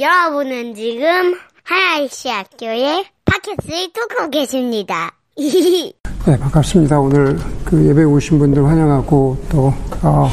여러분은 0.00 0.74
지금 0.74 1.34
하나이시 1.64 2.28
학교의 2.28 3.04
팟캐스트를 3.24 3.88
듣고 3.92 4.30
계십니다. 4.30 5.12
네, 5.36 6.38
반갑습니다. 6.38 7.00
오늘 7.00 7.38
그 7.64 7.84
예배 7.86 8.04
오신 8.04 8.38
분들 8.38 8.64
환영하고 8.64 9.36
또, 9.48 9.72
어, 10.02 10.30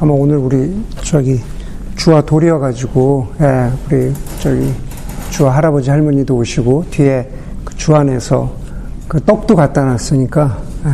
아마 0.00 0.12
오늘 0.12 0.36
우리 0.38 0.74
저기 1.02 1.40
주와 1.96 2.20
돌이어 2.22 2.58
가지고, 2.58 3.28
예, 3.40 3.70
우리 3.90 4.12
저기 4.40 4.72
주와 5.30 5.54
할아버지 5.56 5.90
할머니도 5.90 6.34
오시고 6.36 6.86
뒤에 6.90 7.28
그 7.64 7.74
주 7.76 7.94
안에서 7.94 8.50
그 9.08 9.20
떡도 9.22 9.56
갖다 9.56 9.84
놨으니까, 9.84 10.58
예, 10.86 10.90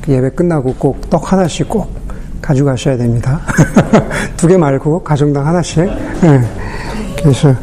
그 0.00 0.12
예배 0.12 0.30
끝나고 0.30 0.74
꼭 0.76 1.10
떡 1.10 1.32
하나씩 1.32 1.68
꼭 1.68 1.92
가져가셔야 2.40 2.96
됩니다. 2.96 3.40
두 4.38 4.46
개 4.48 4.56
말고 4.56 5.02
가정당 5.02 5.46
하나씩. 5.46 5.78
예, 5.80 6.40
그래서 7.22 7.54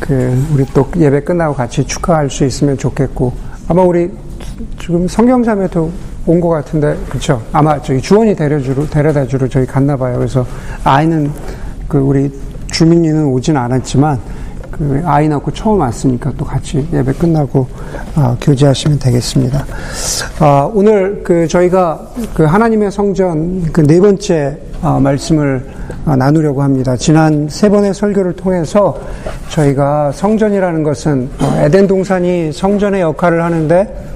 그 0.00 0.46
우리 0.52 0.64
또 0.74 0.88
예배 0.96 1.20
끝나고 1.20 1.54
같이 1.54 1.84
축하할 1.84 2.30
수 2.30 2.44
있으면 2.44 2.78
좋겠고 2.78 3.32
아마 3.68 3.82
우리 3.82 4.10
지금 4.80 5.06
성경자매도 5.06 5.90
온 6.26 6.40
것 6.40 6.48
같은데 6.50 6.96
그렇죠? 7.08 7.42
아마 7.52 7.80
저기 7.80 8.00
주원이 8.02 8.36
데려주러 8.36 8.86
데려다 8.86 9.26
주러 9.26 9.48
저기 9.48 9.64
갔나 9.66 9.96
봐요. 9.96 10.18
그래서 10.18 10.46
아이는 10.84 11.32
그 11.88 11.98
우리 11.98 12.30
주민이는 12.70 13.24
오진 13.26 13.56
않았지만 13.56 14.18
그 14.70 15.02
아이 15.04 15.28
낳고 15.28 15.50
처음 15.52 15.80
왔으니까 15.80 16.32
또 16.36 16.44
같이 16.44 16.86
예배 16.92 17.12
끝나고 17.14 17.66
어, 18.16 18.36
교제하시면 18.40 18.98
되겠습니다. 18.98 19.64
어, 20.40 20.70
오늘 20.74 21.22
그 21.24 21.48
저희가 21.48 22.00
그 22.34 22.44
하나님의 22.44 22.90
성전 22.92 23.72
그 23.72 23.82
네 23.82 24.00
번째 24.00 24.58
어, 24.82 25.00
말씀을 25.00 25.66
나누려고 26.04 26.62
합니다. 26.62 26.96
지난 26.96 27.48
세 27.50 27.68
번의 27.68 27.92
설교를 27.94 28.34
통해서 28.34 28.98
저희가 29.50 30.12
성전이라는 30.12 30.82
것은 30.82 31.28
에덴 31.58 31.86
동산이 31.86 32.52
성전의 32.52 33.00
역할을 33.02 33.42
하는데 33.42 34.08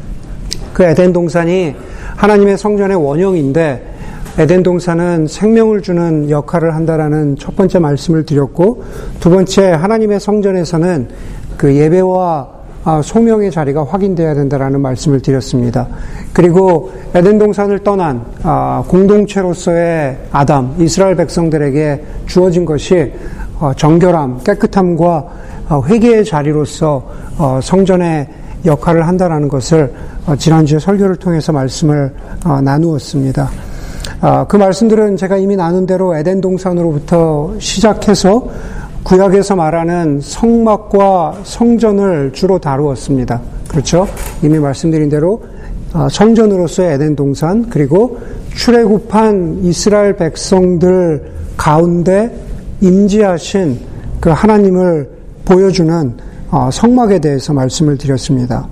그 0.73 0.85
에덴 0.85 1.13
동산이 1.13 1.75
하나님의 2.17 2.57
성전의 2.57 2.97
원형인데 2.97 3.92
에덴 4.39 4.63
동산은 4.63 5.27
생명을 5.27 5.83
주는 5.83 6.31
역할을 6.31 6.75
한다라는 6.75 7.37
첫 7.39 7.55
번째 7.55 7.79
말씀을 7.81 8.25
드렸고 8.25 8.83
두 9.21 9.29
번째 9.29 9.73
하나님의 9.73 10.21
성전에서는 10.21 11.09
그 11.59 11.75
예배와 11.75 12.49
소명의 13.05 13.51
자리가 13.51 13.85
확인되어야 13.85 14.35
된다라는 14.35 14.81
말씀을 14.81 15.21
드렸습니다. 15.21 15.87
그리고 16.33 16.91
에덴 17.15 17.39
동산을 17.39 17.81
떠난 17.81 18.25
공동체로서의 18.89 20.17
아담 20.33 20.75
이스라엘 20.79 21.15
백성들에게 21.15 22.03
주어진 22.27 22.65
것이 22.65 23.13
정결함, 23.77 24.41
깨끗함과 24.45 25.27
회개의 25.89 26.25
자리로서 26.25 27.07
성전의 27.63 28.29
역할을 28.65 29.07
한다라는 29.07 29.49
것을 29.49 29.93
지난주에 30.39 30.79
설교를 30.79 31.17
통해서 31.17 31.53
말씀을 31.53 32.15
나누었습니다. 32.65 33.72
그 34.47 34.57
말씀들은 34.57 35.17
제가 35.17 35.37
이미 35.37 35.57
나눈 35.57 35.85
대로 35.85 36.15
에덴 36.17 36.41
동산으로부터 36.41 37.55
시작해서 37.59 38.49
구약에서 39.03 39.57
말하는 39.57 40.21
성막과 40.21 41.39
성전을 41.43 42.31
주로 42.33 42.61
다루었습니다. 42.61 43.41
그렇죠? 43.67 44.07
이미 44.43 44.61
말씀드린 44.61 45.09
대로 45.09 45.43
성전으로서의 46.09 46.95
에덴 46.95 47.17
동산 47.17 47.69
그리고 47.69 48.21
출애굽한 48.55 49.63
이스라엘 49.65 50.15
백성들 50.15 51.33
가운데 51.57 52.33
임지하신 52.81 53.81
그 54.21 54.31
하나님을 54.31 55.11
보여주는 55.45 56.17
성막에 56.71 57.19
대해서 57.19 57.53
말씀을 57.53 57.99
드렸습니다. 57.99 58.69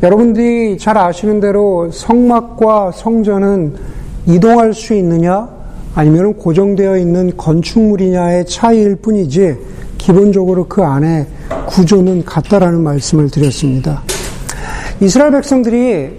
여러분들이 0.00 0.78
잘 0.78 0.96
아시는 0.96 1.40
대로 1.40 1.90
성막과 1.90 2.92
성전은 2.92 3.95
이동할 4.26 4.74
수 4.74 4.94
있느냐 4.94 5.48
아니면 5.94 6.34
고정되어 6.34 6.98
있는 6.98 7.36
건축물이냐의 7.36 8.46
차이일 8.46 8.96
뿐이지 8.96 9.56
기본적으로 9.98 10.66
그 10.68 10.82
안에 10.82 11.26
구조는 11.66 12.24
같다라는 12.24 12.82
말씀을 12.82 13.30
드렸습니다. 13.30 14.02
이스라엘 15.00 15.32
백성들이 15.32 16.10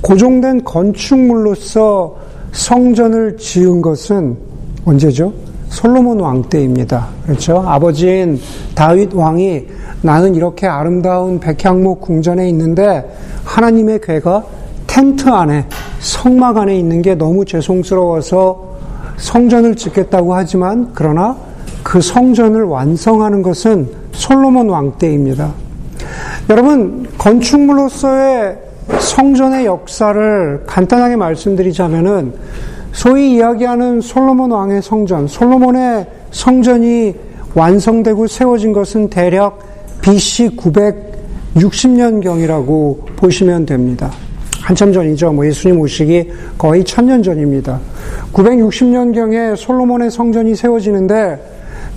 고정된 0.00 0.64
건축물로서 0.64 2.16
성전을 2.52 3.36
지은 3.36 3.80
것은 3.82 4.36
언제죠? 4.84 5.32
솔로몬 5.68 6.20
왕 6.20 6.42
때입니다. 6.42 7.08
그렇죠? 7.24 7.62
아버지인 7.66 8.38
다윗 8.74 9.14
왕이 9.14 9.66
나는 10.02 10.34
이렇게 10.34 10.66
아름다운 10.66 11.40
백향목 11.40 12.00
궁전에 12.00 12.48
있는데 12.50 13.10
하나님의 13.44 14.00
괴가 14.02 14.44
텐트 14.86 15.28
안에 15.28 15.66
성막 16.00 16.58
안에 16.58 16.78
있는 16.78 17.02
게 17.02 17.14
너무 17.14 17.44
죄송스러워서 17.44 18.72
성전을 19.16 19.76
짓겠다고 19.76 20.34
하지만 20.34 20.90
그러나 20.94 21.36
그 21.82 22.00
성전을 22.00 22.64
완성하는 22.64 23.42
것은 23.42 23.88
솔로몬 24.12 24.68
왕 24.68 24.92
때입니다. 24.98 25.52
여러분 26.50 27.06
건축물로서의 27.18 28.58
성전의 29.00 29.66
역사를 29.66 30.62
간단하게 30.66 31.16
말씀드리자면은 31.16 32.34
소위 32.92 33.34
이야기하는 33.36 34.00
솔로몬 34.00 34.50
왕의 34.50 34.82
성전, 34.82 35.26
솔로몬의 35.26 36.06
성전이 36.30 37.14
완성되고 37.54 38.26
세워진 38.26 38.72
것은 38.72 39.08
대략 39.08 39.58
BC 40.02 40.56
960년경이라고 41.54 43.16
보시면 43.16 43.66
됩니다. 43.66 44.10
한참 44.62 44.92
전이죠. 44.92 45.32
뭐 45.32 45.44
예수님 45.44 45.80
오시기 45.80 46.30
거의 46.56 46.84
천년 46.84 47.22
전입니다. 47.22 47.80
960년경에 48.32 49.56
솔로몬의 49.56 50.10
성전이 50.10 50.54
세워지는데 50.54 51.38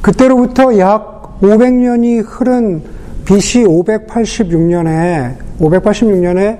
그때로부터 0.01 0.77
약 0.79 1.39
500년이 1.41 2.23
흐른 2.25 2.81
BC 3.25 3.63
586년에 3.65 5.35
586년에 5.59 6.57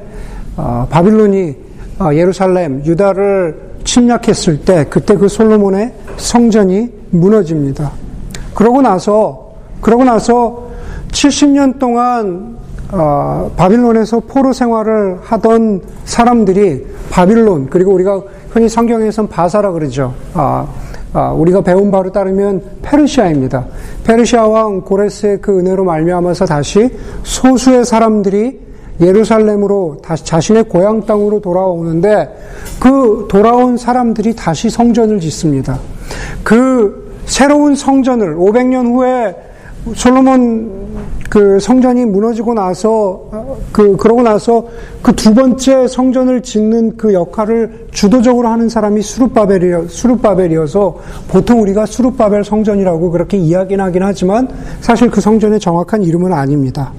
어, 0.57 0.87
바빌론이 0.89 1.55
어, 1.99 2.09
예루살렘 2.13 2.83
유다를 2.85 3.65
침략했을 3.83 4.59
때 4.61 4.85
그때 4.89 5.15
그 5.15 5.27
솔로몬의 5.27 5.91
성전이 6.17 6.91
무너집니다. 7.09 7.91
그러고 8.53 8.81
나서 8.81 9.53
그러고 9.81 10.03
나서 10.03 10.69
70년 11.11 11.79
동안 11.79 12.57
어, 12.97 13.51
바빌론에서 13.57 14.21
포로 14.21 14.53
생활을 14.53 15.19
하던 15.21 15.81
사람들이 16.05 16.85
바빌론 17.09 17.67
그리고 17.69 17.93
우리가 17.93 18.21
흔히 18.49 18.69
성경에선 18.69 19.27
바사라 19.27 19.71
그러죠. 19.71 20.13
아, 20.33 20.65
아, 21.11 21.31
우리가 21.31 21.61
배운 21.61 21.91
바로 21.91 22.11
따르면 22.11 22.61
페르시아입니다. 22.81 23.65
페르시아 24.05 24.47
왕 24.47 24.81
고레스의 24.81 25.39
그 25.41 25.59
은혜로 25.59 25.83
말미암아서 25.83 26.45
다시 26.45 26.89
소수의 27.23 27.83
사람들이 27.83 28.59
예루살렘으로 29.01 29.97
다시 30.01 30.23
자신의 30.23 30.63
고향 30.65 31.05
땅으로 31.05 31.41
돌아오는데 31.41 32.29
그 32.79 33.27
돌아온 33.29 33.75
사람들이 33.75 34.35
다시 34.37 34.69
성전을 34.69 35.19
짓습니다. 35.19 35.79
그 36.43 37.13
새로운 37.25 37.75
성전을 37.75 38.37
500년 38.37 38.93
후에 38.93 39.35
솔로몬 39.93 40.85
그 41.29 41.59
성전이 41.59 42.05
무너지고 42.05 42.53
나서 42.53 43.29
그 43.71 43.97
그러고 43.97 44.21
나서 44.21 44.65
그 45.01 45.11
두 45.25 45.33
번째 45.33 45.87
성전을 45.87 46.41
짓는 46.41 46.97
그 46.97 47.13
역할을 47.13 47.87
주도적으로 47.91 48.47
하는 48.47 48.69
사람이 48.69 49.01
수룹바벨이어 49.01 49.87
수룹바벨이어서 49.87 50.99
보통 51.27 51.61
우리가 51.61 51.85
수룹바벨 51.87 52.43
성전이라고 52.43 53.09
그렇게 53.11 53.37
이야기는 53.37 53.83
하긴 53.85 54.03
하지만 54.03 54.47
사실 54.81 55.09
그 55.09 55.21
성전의 55.21 55.59
정확한 55.59 56.03
이름은 56.03 56.31
아닙니다. 56.31 56.93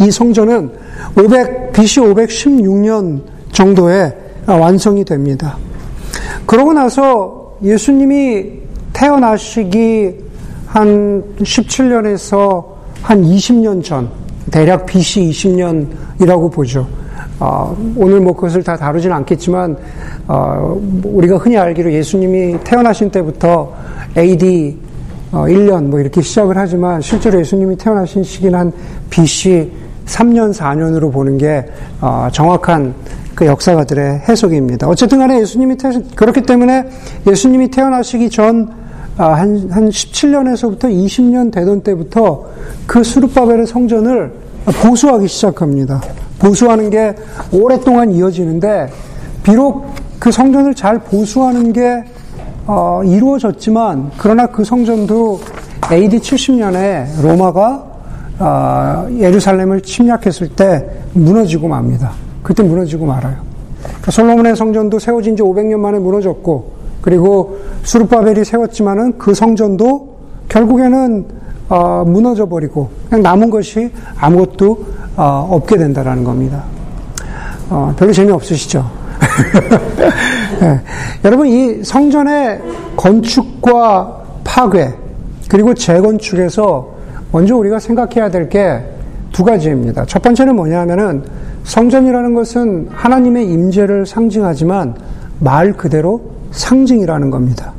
이 0.00 0.10
성전은 0.10 0.70
500 1.16 1.72
BC 1.72 2.00
516년 2.00 3.20
정도에 3.52 4.12
완성이 4.46 5.04
됩니다. 5.04 5.56
그러고 6.44 6.72
나서 6.72 7.56
예수님이 7.62 8.46
태어나시기 8.92 10.27
한 10.68 11.22
17년에서 11.38 12.64
한 13.02 13.22
20년 13.22 13.82
전, 13.82 14.08
대략 14.50 14.84
BC 14.84 15.30
20년이라고 15.30 16.52
보죠. 16.52 16.86
어, 17.40 17.74
오늘 17.96 18.20
뭐 18.20 18.34
그것을 18.34 18.62
다 18.62 18.76
다루진 18.76 19.10
않겠지만, 19.12 19.76
어, 20.26 20.78
우리가 21.04 21.38
흔히 21.38 21.56
알기로 21.56 21.90
예수님이 21.92 22.58
태어나신 22.64 23.10
때부터 23.10 23.72
AD 24.16 24.78
어, 25.32 25.44
1년 25.44 25.84
뭐 25.84 26.00
이렇게 26.00 26.20
시작을 26.20 26.56
하지만 26.56 27.00
실제로 27.00 27.38
예수님이 27.38 27.76
태어나신 27.76 28.22
시기는 28.22 28.58
한 28.58 28.72
BC 29.10 29.70
3년, 30.06 30.54
4년으로 30.54 31.12
보는 31.12 31.38
게 31.38 31.64
어, 32.00 32.28
정확한 32.32 32.94
그 33.34 33.46
역사가들의 33.46 34.22
해석입니다. 34.28 34.88
어쨌든 34.88 35.18
간에 35.18 35.40
예수님이 35.40 35.76
태, 35.76 35.90
그렇기 36.14 36.42
때문에 36.42 36.84
예수님이 37.26 37.70
태어나시기 37.70 38.30
전 38.30 38.68
아, 38.70 38.87
한, 39.24 39.68
한 39.70 39.88
17년에서부터 39.88 40.84
20년 40.84 41.52
되던 41.52 41.82
때부터 41.82 42.46
그 42.86 43.02
수르바벨의 43.02 43.66
성전을 43.66 44.32
보수하기 44.64 45.26
시작합니다. 45.26 46.00
보수하는 46.38 46.88
게 46.88 47.16
오랫동안 47.52 48.12
이어지는데 48.12 48.88
비록 49.42 49.86
그 50.18 50.30
성전을 50.30 50.74
잘 50.74 50.98
보수하는 50.98 51.72
게 51.72 52.04
어, 52.66 53.02
이루어졌지만 53.04 54.12
그러나 54.18 54.46
그 54.46 54.62
성전도 54.62 55.40
AD 55.90 56.18
70년에 56.18 57.22
로마가 57.22 57.86
어, 58.38 59.08
예루살렘을 59.18 59.80
침략했을 59.80 60.48
때 60.48 60.86
무너지고 61.14 61.66
맙니다. 61.66 62.12
그때 62.42 62.62
무너지고 62.62 63.06
말아요. 63.06 63.36
그러니까 63.82 64.10
솔로몬의 64.10 64.54
성전도 64.54 64.98
세워진 64.98 65.36
지 65.36 65.42
500년 65.42 65.78
만에 65.78 65.98
무너졌고 65.98 66.77
그리고 67.00 67.58
수르바벨이 67.82 68.44
세웠지만은 68.44 69.18
그 69.18 69.34
성전도 69.34 70.16
결국에는 70.48 71.26
어, 71.68 72.04
무너져 72.06 72.46
버리고 72.46 72.90
그냥 73.08 73.22
남은 73.22 73.50
것이 73.50 73.90
아무것도 74.18 74.86
어, 75.16 75.48
없게 75.50 75.76
된다라는 75.76 76.24
겁니다. 76.24 76.64
어, 77.70 77.94
별로 77.98 78.12
재미 78.12 78.32
없으시죠? 78.32 78.90
네. 80.60 80.80
여러분 81.24 81.46
이 81.46 81.84
성전의 81.84 82.60
건축과 82.96 84.22
파괴 84.44 84.94
그리고 85.48 85.74
재건축에서 85.74 86.88
먼저 87.32 87.56
우리가 87.56 87.78
생각해야 87.78 88.30
될 88.30 88.48
게 88.48 88.98
두 89.32 89.44
가지입니다. 89.44 90.04
첫 90.06 90.22
번째는 90.22 90.56
뭐냐면은 90.56 91.22
성전이라는 91.64 92.34
것은 92.34 92.88
하나님의 92.90 93.46
임재를 93.48 94.06
상징하지만 94.06 94.94
말 95.38 95.72
그대로 95.74 96.22
상징이라는 96.50 97.30
겁니다. 97.30 97.72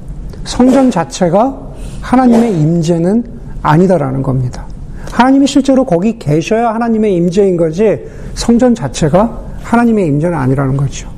성전 0.44 0.90
자체가 0.90 1.70
하나님의 2.02 2.60
임재는 2.60 3.24
아니다라는 3.62 4.24
겁니다. 4.24 4.66
하나님이 5.12 5.48
실제로 5.48 5.84
거기 5.84 6.18
계셔야 6.18 6.74
하나님의 6.74 7.16
임재인 7.16 7.58
거지 7.58 8.00
성전 8.36 8.74
자체가 8.74 9.40
하나님의 9.64 10.08
임재는 10.08 10.38
아니라는 10.38 10.78
거죠. 10.78 11.10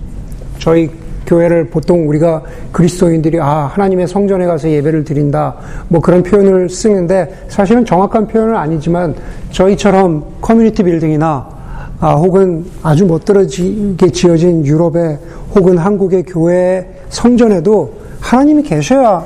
저희 0.59 0.89
교회를 1.25 1.69
보통 1.69 2.09
우리가 2.09 2.42
그리스도인들이 2.71 3.39
아 3.39 3.68
하나님의 3.74 4.07
성전에 4.07 4.45
가서 4.45 4.69
예배를 4.69 5.03
드린다 5.03 5.56
뭐 5.88 6.01
그런 6.01 6.24
표현을 6.24 6.69
쓰는데 6.69 7.45
사실은 7.48 7.86
정확한 7.86 8.27
표현은 8.27 8.56
아니지만 8.56 9.15
저희처럼 9.51 10.25
커뮤니티 10.42 10.83
빌딩이나 10.83 11.61
아, 12.01 12.15
혹은 12.15 12.65
아주 12.81 13.06
멋들어지게 13.06 14.09
지어진 14.09 14.65
유럽의 14.65 15.19
혹은 15.56 15.77
한국의 15.77 16.24
교회 16.24 16.83
성전에도 17.09 17.94
하나님이 18.19 18.63
계셔야 18.63 19.24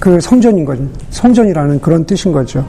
그 0.00 0.20
성전인 0.20 0.64
거죠. 0.64 0.82
성전이라는 1.10 1.80
그런 1.80 2.04
뜻인 2.04 2.32
거죠. 2.32 2.64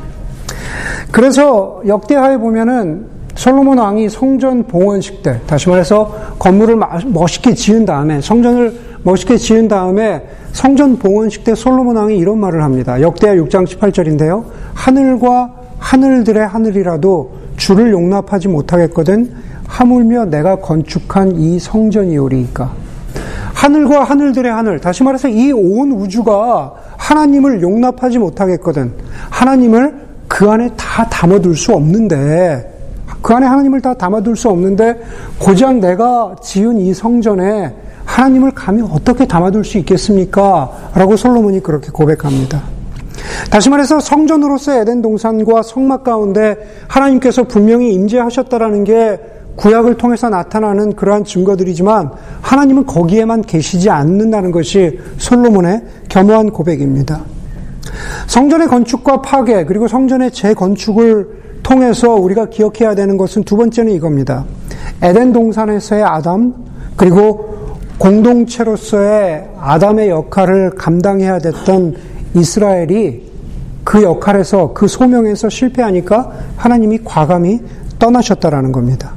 그래서 1.11 1.81
역대하에 1.87 2.37
보면은 2.37 3.07
솔로몬 3.33 3.79
왕이 3.79 4.09
성전 4.09 4.63
봉헌식 4.67 5.23
때, 5.23 5.39
다시 5.47 5.69
말해서 5.69 6.35
건물을 6.37 6.77
멋있게 7.07 7.55
지은 7.55 7.85
다음에, 7.85 8.21
성전을 8.21 8.79
멋있게 9.01 9.37
지은 9.37 9.67
다음에 9.67 10.21
성전 10.51 10.97
봉헌식 10.97 11.45
때 11.45 11.55
솔로몬 11.55 11.95
왕이 11.95 12.15
이런 12.15 12.39
말을 12.39 12.63
합니다. 12.63 13.01
역대하 13.01 13.33
6장 13.33 13.65
18절인데요. 13.65 14.43
하늘과 14.75 15.53
하늘들의 15.79 16.45
하늘이라도 16.45 17.39
주를 17.59 17.91
용납하지 17.91 18.47
못하겠거든 18.47 19.31
하물며 19.67 20.25
내가 20.25 20.55
건축한 20.55 21.35
이 21.35 21.59
성전이오리이까. 21.59 22.71
하늘과 23.53 24.05
하늘들의 24.05 24.51
하늘, 24.51 24.79
다시 24.79 25.03
말해서 25.03 25.27
이 25.27 25.51
온 25.51 25.91
우주가 25.91 26.73
하나님을 26.97 27.61
용납하지 27.61 28.17
못하겠거든. 28.17 28.93
하나님을 29.29 29.93
그 30.27 30.49
안에 30.49 30.69
다 30.77 31.07
담아둘 31.09 31.55
수 31.55 31.73
없는데, 31.73 32.77
그 33.21 33.33
안에 33.33 33.45
하나님을 33.45 33.81
다 33.81 33.93
담아둘 33.93 34.35
수 34.37 34.49
없는데, 34.49 35.01
고작 35.37 35.75
내가 35.75 36.35
지은 36.41 36.79
이 36.79 36.93
성전에 36.93 37.73
하나님을 38.05 38.51
감히 38.51 38.81
어떻게 38.81 39.27
담아둘 39.27 39.65
수 39.65 39.77
있겠습니까? 39.79 40.71
라고 40.95 41.15
솔로몬이 41.17 41.59
그렇게 41.59 41.89
고백합니다. 41.91 42.61
다시 43.49 43.69
말해서 43.69 43.99
성전으로서 43.99 44.73
에덴 44.79 45.01
동산과 45.01 45.63
성막 45.63 46.03
가운데 46.03 46.55
하나님께서 46.87 47.43
분명히 47.43 47.93
임재하셨다라는 47.93 48.83
게 48.83 49.19
구약을 49.55 49.97
통해서 49.97 50.29
나타나는 50.29 50.95
그러한 50.95 51.25
증거들이지만 51.25 52.11
하나님은 52.41 52.85
거기에만 52.85 53.41
계시지 53.41 53.89
않는다는 53.89 54.51
것이 54.51 54.99
솔로몬의 55.17 55.81
겸허한 56.07 56.51
고백입니다. 56.51 57.21
성전의 58.27 58.67
건축과 58.67 59.21
파괴 59.21 59.65
그리고 59.65 59.87
성전의 59.87 60.31
재건축을 60.31 61.39
통해서 61.63 62.13
우리가 62.13 62.49
기억해야 62.49 62.95
되는 62.95 63.17
것은 63.17 63.43
두 63.43 63.57
번째는 63.57 63.91
이겁니다. 63.91 64.45
에덴 65.01 65.33
동산에서의 65.33 66.03
아담 66.03 66.53
그리고 66.95 67.49
공동체로서의 67.97 69.49
아담의 69.59 70.09
역할을 70.09 70.71
감당해야 70.71 71.39
됐던 71.39 71.95
이스라엘이 72.35 73.29
그 73.83 74.03
역할에서 74.03 74.73
그 74.73 74.87
소명에서 74.87 75.49
실패하니까 75.49 76.31
하나님이 76.57 76.99
과감히 77.03 77.59
떠나셨다라는 77.97 78.71
겁니다. 78.71 79.13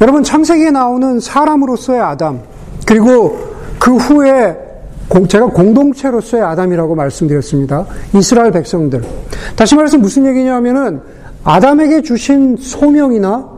여러분 0.00 0.22
창세기에 0.22 0.70
나오는 0.70 1.20
사람으로서의 1.20 2.00
아담 2.00 2.40
그리고 2.86 3.38
그 3.78 3.96
후에 3.96 4.56
제가 5.28 5.46
공동체로서의 5.46 6.42
아담이라고 6.42 6.94
말씀드렸습니다. 6.94 7.86
이스라엘 8.14 8.52
백성들. 8.52 9.02
다시 9.56 9.74
말해서 9.74 9.96
무슨 9.98 10.26
얘기냐면은 10.26 11.00
아담에게 11.44 12.02
주신 12.02 12.56
소명이나 12.58 13.48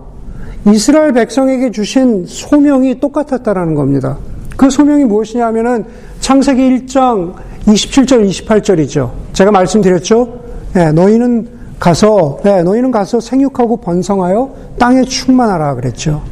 이스라엘 0.67 1.13
백성에게 1.13 1.71
주신 1.71 2.25
소명이 2.27 3.01
똑같았다라는 3.01 3.75
겁니다. 3.75 4.19
그 4.57 4.71
소명이 4.71 5.05
무엇이냐면은 5.05 5.87
창세기 6.21 6.87
1장 6.87 7.35
27절, 7.67 8.29
28절이죠. 8.29 9.11
제가 9.33 9.51
말씀드렸죠. 9.51 10.41
네, 10.73 10.93
너희는 10.93 11.49
가서, 11.79 12.39
네, 12.43 12.63
너희는 12.63 12.91
가서 12.91 13.21
생육하고 13.21 13.79
번성하여 13.79 14.51
땅에 14.79 15.03
충만하라 15.03 15.75
그랬죠. 15.75 16.23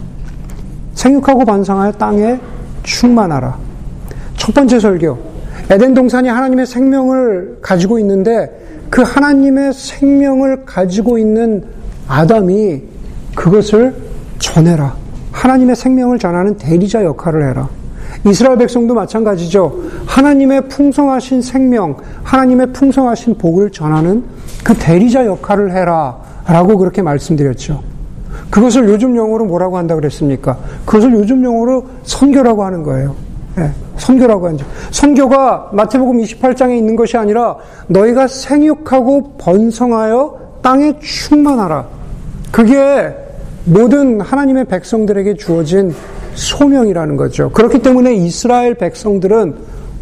생육하고 0.94 1.44
번성하여 1.44 1.92
땅에 1.92 2.38
충만하라. 2.82 3.56
첫 4.36 4.54
번째 4.54 4.78
설교. 4.78 5.18
에덴 5.70 5.94
동산이 5.94 6.28
하나님의 6.28 6.66
생명을 6.66 7.58
가지고 7.60 7.98
있는데 7.98 8.86
그 8.90 9.02
하나님의 9.02 9.72
생명을 9.74 10.64
가지고 10.64 11.18
있는 11.18 11.64
아담이 12.06 12.82
그것을 13.34 13.94
전해라. 14.38 14.96
하나님의 15.32 15.76
생명을 15.76 16.18
전하는 16.18 16.56
대리자 16.56 17.04
역할을 17.04 17.50
해라. 17.50 17.68
이스라엘 18.26 18.58
백성도 18.58 18.94
마찬가지죠. 18.94 19.72
하나님의 20.06 20.68
풍성하신 20.68 21.42
생명, 21.42 21.96
하나님의 22.24 22.72
풍성하신 22.72 23.38
복을 23.38 23.70
전하는 23.70 24.24
그 24.64 24.74
대리자 24.74 25.24
역할을 25.26 25.72
해라. 25.72 26.28
라고 26.48 26.78
그렇게 26.78 27.02
말씀드렸죠. 27.02 27.82
그것을 28.50 28.88
요즘 28.88 29.14
용어로 29.14 29.44
뭐라고 29.44 29.76
한다 29.76 29.94
그랬습니까? 29.94 30.56
그것을 30.86 31.12
요즘 31.12 31.44
용어로 31.44 31.84
선교라고 32.04 32.64
하는 32.64 32.82
거예요. 32.82 33.14
네, 33.54 33.70
선교라고 33.98 34.48
하죠. 34.48 34.64
선교가 34.90 35.70
마태복음 35.72 36.18
28장에 36.18 36.78
있는 36.78 36.96
것이 36.96 37.18
아니라 37.18 37.56
너희가 37.88 38.28
생육하고 38.28 39.34
번성하여 39.36 40.38
땅에 40.62 40.98
충만하라. 41.00 41.86
그게 42.50 43.14
모든 43.64 44.20
하나님의 44.22 44.64
백성들에게 44.64 45.34
주어진 45.34 45.94
소명이라는 46.34 47.16
거죠. 47.16 47.50
그렇기 47.50 47.80
때문에 47.82 48.14
이스라엘 48.14 48.74
백성들은 48.74 49.54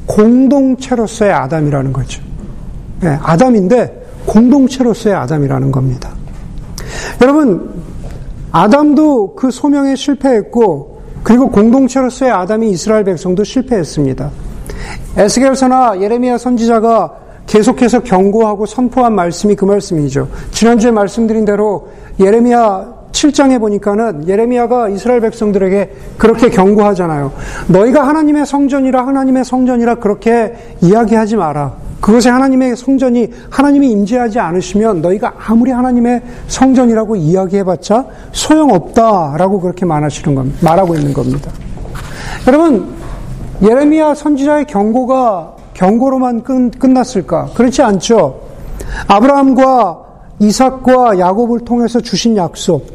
공동체로서의 0.06 1.32
아담이라는 1.32 1.92
거죠. 1.92 2.22
네, 3.00 3.18
아담인데 3.22 4.06
공동체로서의 4.26 5.14
아담이라는 5.14 5.72
겁니다. 5.72 6.10
여러분, 7.22 7.70
아담도 8.52 9.34
그 9.34 9.50
소명에 9.50 9.96
실패했고, 9.96 11.02
그리고 11.22 11.50
공동체로서의 11.50 12.30
아담이 12.30 12.70
이스라엘 12.70 13.04
백성도 13.04 13.44
실패했습니다. 13.44 14.30
에스겔서나 15.16 16.00
예레미야 16.00 16.38
선지자가 16.38 17.12
계속해서 17.46 18.02
경고하고 18.02 18.66
선포한 18.66 19.14
말씀이 19.14 19.54
그 19.54 19.64
말씀이죠. 19.64 20.28
지난주에 20.50 20.90
말씀드린 20.90 21.44
대로 21.44 21.88
예레미야 22.20 22.95
7장에 23.16 23.58
보니까는 23.58 24.28
예레미야가 24.28 24.90
이스라엘 24.90 25.20
백성들에게 25.20 25.90
그렇게 26.18 26.50
경고하잖아요. 26.50 27.32
너희가 27.68 28.06
하나님의 28.06 28.44
성전이라 28.44 29.06
하나님의 29.06 29.44
성전이라 29.44 29.96
그렇게 29.96 30.54
이야기하지 30.82 31.36
마라. 31.36 31.74
그것에 32.00 32.28
하나님의 32.28 32.76
성전이 32.76 33.30
하나님이 33.50 33.90
임재하지 33.90 34.38
않으시면 34.38 35.00
너희가 35.00 35.32
아무리 35.46 35.70
하나님의 35.70 36.22
성전이라고 36.46 37.16
이야기해봤자 37.16 38.04
소용없다라고 38.32 39.60
그렇게 39.60 39.86
말하시는 39.86 40.34
겁니다. 40.34 40.58
말하고 40.60 40.94
있는 40.94 41.14
겁니다. 41.14 41.50
여러분 42.46 42.94
예레미야 43.62 44.14
선지자의 44.14 44.66
경고가 44.66 45.54
경고로만 45.72 46.42
끝, 46.42 46.86
났을까? 46.86 47.48
그렇지 47.54 47.82
않죠. 47.82 48.40
아브라함과 49.08 50.04
이삭과 50.38 51.18
야곱을 51.18 51.60
통해서 51.60 52.00
주신 52.00 52.36
약속, 52.36 52.86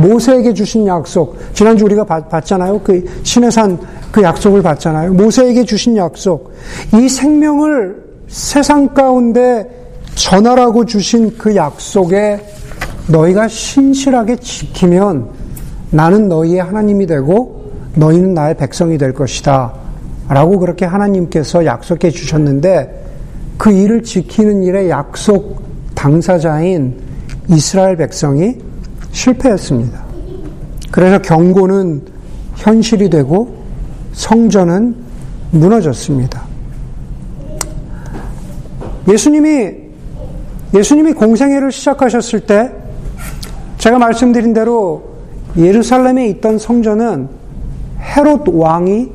모세에게 0.00 0.54
주신 0.54 0.86
약속, 0.86 1.36
지난주 1.52 1.84
우리가 1.84 2.04
봤, 2.04 2.44
잖아요 2.44 2.80
그 2.82 3.04
신의 3.22 3.50
산그 3.50 4.22
약속을 4.22 4.62
봤잖아요. 4.62 5.12
모세에게 5.12 5.64
주신 5.64 5.96
약속, 5.96 6.52
이 6.94 7.08
생명을 7.08 7.96
세상 8.28 8.88
가운데 8.94 9.68
전하라고 10.14 10.84
주신 10.84 11.36
그 11.36 11.54
약속에 11.56 12.40
너희가 13.08 13.48
신실하게 13.48 14.36
지키면 14.36 15.28
나는 15.90 16.28
너희의 16.28 16.60
하나님이 16.60 17.06
되고 17.06 17.72
너희는 17.94 18.34
나의 18.34 18.56
백성이 18.56 18.98
될 18.98 19.12
것이다. 19.12 19.72
라고 20.28 20.60
그렇게 20.60 20.84
하나님께서 20.84 21.64
약속해 21.64 22.10
주셨는데 22.10 23.04
그 23.58 23.72
일을 23.72 24.04
지키는 24.04 24.62
일에 24.62 24.88
약속 24.88 25.60
당사자인 25.96 26.94
이스라엘 27.48 27.96
백성이 27.96 28.56
실패했습니다. 29.12 30.04
그래서 30.90 31.20
경고는 31.20 32.02
현실이 32.56 33.10
되고 33.10 33.56
성전은 34.12 34.94
무너졌습니다. 35.52 36.42
예수님이 39.08 39.90
예수님이 40.74 41.12
공생애를 41.14 41.72
시작하셨을 41.72 42.40
때 42.40 42.70
제가 43.78 43.98
말씀드린 43.98 44.52
대로 44.52 45.10
예루살렘에 45.56 46.28
있던 46.28 46.58
성전은 46.58 47.28
헤롯 48.00 48.44
왕이 48.46 49.10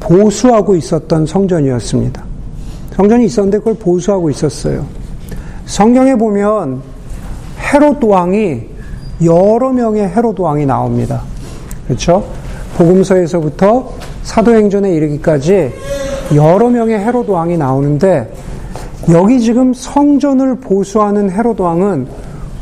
보수하고 0.00 0.76
있었던 0.76 1.26
성전이었습니다. 1.26 2.24
성전이 2.92 3.26
있었는데 3.26 3.58
그걸 3.58 3.74
보수하고 3.74 4.30
있었어요. 4.30 4.86
성경에 5.66 6.14
보면 6.14 6.80
헤롯 7.58 8.02
왕이 8.02 8.73
여러 9.22 9.70
명의 9.70 10.08
헤롯 10.08 10.38
왕이 10.38 10.66
나옵니다. 10.66 11.22
그렇죠? 11.86 12.24
복음서에서부터 12.76 13.92
사도행전에 14.22 14.92
이르기까지 14.94 15.72
여러 16.34 16.68
명의 16.68 16.98
헤롯 16.98 17.28
왕이 17.28 17.56
나오는데 17.56 18.32
여기 19.10 19.40
지금 19.40 19.74
성전을 19.74 20.56
보수하는 20.56 21.30
헤롯 21.30 21.60
왕은 21.60 22.06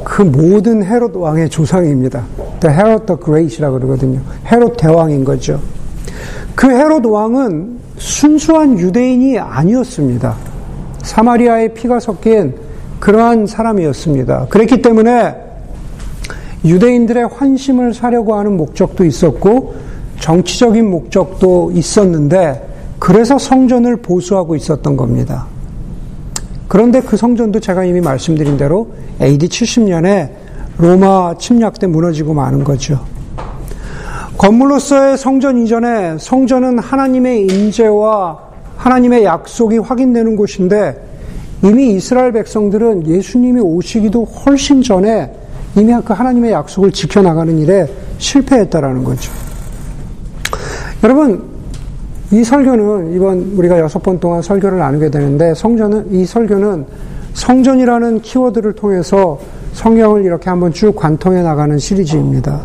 그 0.04 0.22
모든 0.22 0.84
헤롯 0.84 1.14
왕의 1.14 1.48
조상입니다. 1.48 2.24
The 2.60 2.76
Herod 2.76 3.06
the 3.06 3.20
Great이라고 3.22 3.78
그러거든요. 3.78 4.20
헤롯 4.50 4.76
대왕인 4.76 5.24
거죠. 5.24 5.60
그 6.54 6.68
헤롯 6.68 7.06
왕은 7.06 7.78
순수한 7.98 8.78
유대인이 8.78 9.38
아니었습니다. 9.38 10.34
사마리아의 11.02 11.74
피가 11.74 12.00
섞인 12.00 12.54
그러한 12.98 13.46
사람이었습니다. 13.46 14.46
그랬기 14.48 14.82
때문에 14.82 15.51
유대인들의 16.64 17.28
환심을 17.28 17.94
사려고 17.94 18.34
하는 18.34 18.56
목적도 18.56 19.04
있었고 19.04 19.74
정치적인 20.20 20.88
목적도 20.88 21.72
있었는데 21.74 22.70
그래서 22.98 23.38
성전을 23.38 23.96
보수하고 23.96 24.54
있었던 24.54 24.96
겁니다. 24.96 25.46
그런데 26.68 27.00
그 27.00 27.16
성전도 27.16 27.60
제가 27.60 27.84
이미 27.84 28.00
말씀드린 28.00 28.56
대로 28.56 28.92
AD 29.20 29.48
70년에 29.48 30.30
로마 30.78 31.34
침략 31.36 31.78
때 31.78 31.86
무너지고 31.86 32.32
마는 32.32 32.64
거죠. 32.64 33.00
건물로서의 34.38 35.18
성전 35.18 35.58
이전에 35.62 36.16
성전은 36.18 36.78
하나님의 36.78 37.46
임재와 37.46 38.38
하나님의 38.76 39.24
약속이 39.24 39.78
확인되는 39.78 40.36
곳인데 40.36 41.10
이미 41.62 41.94
이스라엘 41.94 42.32
백성들은 42.32 43.06
예수님이 43.06 43.60
오시기도 43.60 44.24
훨씬 44.24 44.82
전에 44.82 45.32
이미 45.76 45.94
그 46.04 46.12
하나님의 46.12 46.52
약속을 46.52 46.92
지켜나가는 46.92 47.58
일에 47.58 47.86
실패했다라는 48.18 49.04
거죠. 49.04 49.32
여러분, 51.02 51.42
이 52.30 52.44
설교는 52.44 53.14
이번 53.14 53.52
우리가 53.56 53.78
여섯 53.78 54.02
번 54.02 54.18
동안 54.18 54.40
설교를 54.40 54.78
나누게 54.78 55.10
되는데 55.10 55.54
성전은 55.54 56.12
이 56.12 56.24
설교는 56.24 56.86
성전이라는 57.34 58.20
키워드를 58.22 58.74
통해서 58.74 59.38
성경을 59.72 60.24
이렇게 60.24 60.50
한번 60.50 60.72
쭉 60.72 60.94
관통해 60.94 61.42
나가는 61.42 61.78
시리즈입니다. 61.78 62.60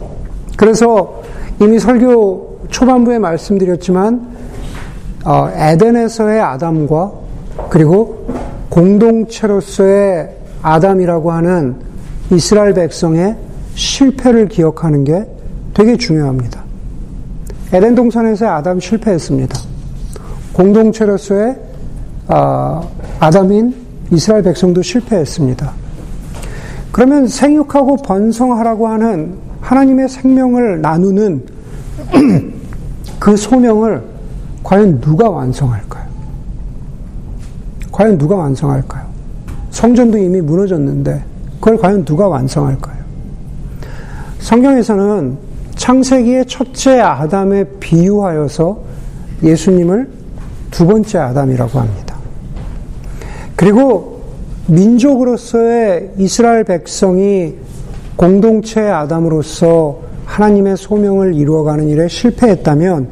그래서 0.58 1.22
이미 1.62 1.80
설교 1.80 2.60
초반부에 2.70 3.20
말씀드렸지만 3.20 4.28
어, 5.26 5.50
에덴에서의 5.54 6.42
아담과 6.42 7.12
그리고 7.70 8.28
공동체로서의 8.70 10.30
아담이라고 10.62 11.32
하는 11.32 11.76
이스라엘 12.32 12.74
백성의 12.74 13.36
실패를 13.76 14.48
기억하는 14.48 15.04
게 15.04 15.26
되게 15.74 15.98
중요합니다. 15.98 16.62
에덴 17.74 17.96
동산에서의 17.96 18.52
아담 18.52 18.80
실패했습니다. 18.80 19.58
공동체로서의 20.54 21.58
아, 22.28 22.82
아담인 23.20 23.74
이스라엘 24.12 24.44
백성도 24.44 24.82
실패했습니다. 24.82 25.72
그러면 26.92 27.28
생육하고 27.28 27.98
번성하라고 27.98 28.88
하는 28.88 29.36
하나님의 29.62 30.10
생명을 30.10 30.82
나누는 30.82 31.46
그 33.20 33.38
소명을 33.38 34.02
과연 34.64 35.02
누가 35.02 35.30
완성할까요? 35.30 36.08
과연 37.92 38.18
누가 38.18 38.36
완성할까요? 38.36 39.06
성전도 39.72 40.18
이미 40.18 40.42
무너졌는데 40.42 41.24
그걸 41.60 41.78
과연 41.78 42.06
누가 42.06 42.28
완성할까요? 42.28 42.98
성경에서는 44.40 45.38
창세기의 45.76 46.46
첫째 46.48 47.00
아담에 47.00 47.64
비유하여서 47.80 48.80
예수님을 49.44 50.10
두 50.72 50.86
번째 50.86 51.20
아담이라고 51.20 51.80
합니다. 51.80 52.16
그리고 53.56 54.22
민족으로서의 54.68 56.12
이스라엘 56.18 56.64
백성이 56.64 57.56
공동체 58.16 58.82
아담으로서 58.82 60.00
하나님의 60.26 60.78
소명을 60.78 61.36
이루어가는 61.36 61.88
일에 61.88 62.08
실패했다면 62.08 63.10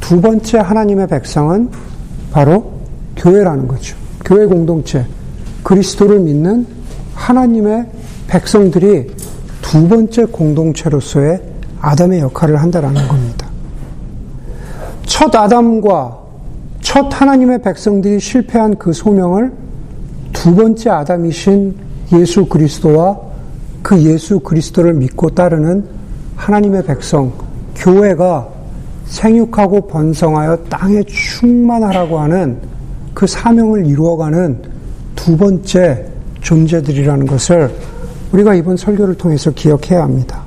두 0.00 0.20
번째 0.20 0.58
하나님의 0.58 1.06
백성은 1.08 1.68
바로 2.32 2.72
교회라는 3.16 3.68
거죠. 3.68 3.96
교회 4.24 4.46
공동체, 4.46 5.04
그리스도를 5.62 6.20
믿는 6.20 6.66
하나님의 7.14 7.86
백성들이 8.26 9.10
두 9.62 9.88
번째 9.88 10.24
공동체로서의 10.26 11.40
아담의 11.80 12.20
역할을 12.20 12.56
한다라는 12.60 13.06
겁니다. 13.08 13.48
첫 15.04 15.34
아담과 15.34 16.18
첫 16.80 17.08
하나님의 17.10 17.62
백성들이 17.62 18.20
실패한 18.20 18.76
그 18.78 18.92
소명을 18.92 19.52
두 20.32 20.54
번째 20.54 20.90
아담이신 20.90 21.76
예수 22.12 22.46
그리스도와 22.46 23.18
그 23.82 24.02
예수 24.02 24.40
그리스도를 24.40 24.94
믿고 24.94 25.30
따르는 25.30 25.84
하나님의 26.36 26.84
백성, 26.84 27.32
교회가 27.76 28.48
생육하고 29.06 29.86
번성하여 29.88 30.64
땅에 30.68 31.02
충만하라고 31.04 32.18
하는 32.18 32.58
그 33.14 33.26
사명을 33.26 33.86
이루어가는 33.86 34.62
두 35.16 35.36
번째 35.36 36.06
존재들이라는 36.40 37.26
것을 37.26 37.70
우리가 38.32 38.54
이번 38.54 38.76
설교를 38.76 39.14
통해서 39.16 39.50
기억해야 39.50 40.02
합니다. 40.02 40.42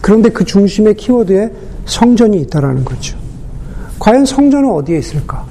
그런데 0.00 0.28
그 0.30 0.44
중심의 0.44 0.94
키워드에 0.94 1.50
성전이 1.86 2.40
있다라는 2.42 2.84
거죠. 2.84 3.16
과연 3.98 4.24
성전은 4.24 4.70
어디에 4.70 4.98
있을까? 4.98 5.44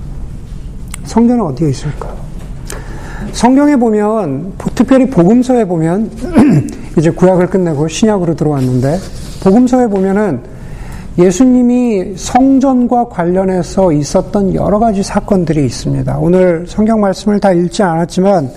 성전은 1.06 1.44
어디에 1.46 1.70
있을까? 1.70 2.14
성경에 3.32 3.76
보면 3.76 4.54
특별히 4.76 5.10
복음서에 5.10 5.66
보면 5.66 6.10
이제 6.98 7.10
구약을 7.10 7.48
끝내고 7.48 7.88
신약으로 7.88 8.36
들어왔는데 8.36 8.98
복음서에 9.44 9.88
보면은 9.88 10.42
예수님이 11.18 12.14
성전과 12.16 13.10
관련해서 13.10 13.92
있었던 13.92 14.56
여러 14.56 14.80
가지 14.80 15.04
사건들이 15.04 15.66
있습니다. 15.66 16.18
오늘 16.18 16.66
성경 16.68 17.02
말씀을 17.02 17.40
다 17.40 17.52
읽지 17.52 17.84
않았지만 17.84 18.50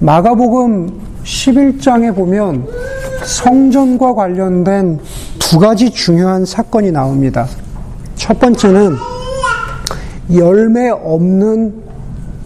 마가복음 0.00 0.98
11장에 1.24 2.14
보면 2.14 2.66
성전과 3.22 4.14
관련된 4.14 4.98
두 5.38 5.58
가지 5.58 5.90
중요한 5.90 6.46
사건이 6.46 6.90
나옵니다. 6.90 7.46
첫 8.14 8.38
번째는 8.38 8.96
열매 10.34 10.88
없는 10.88 11.74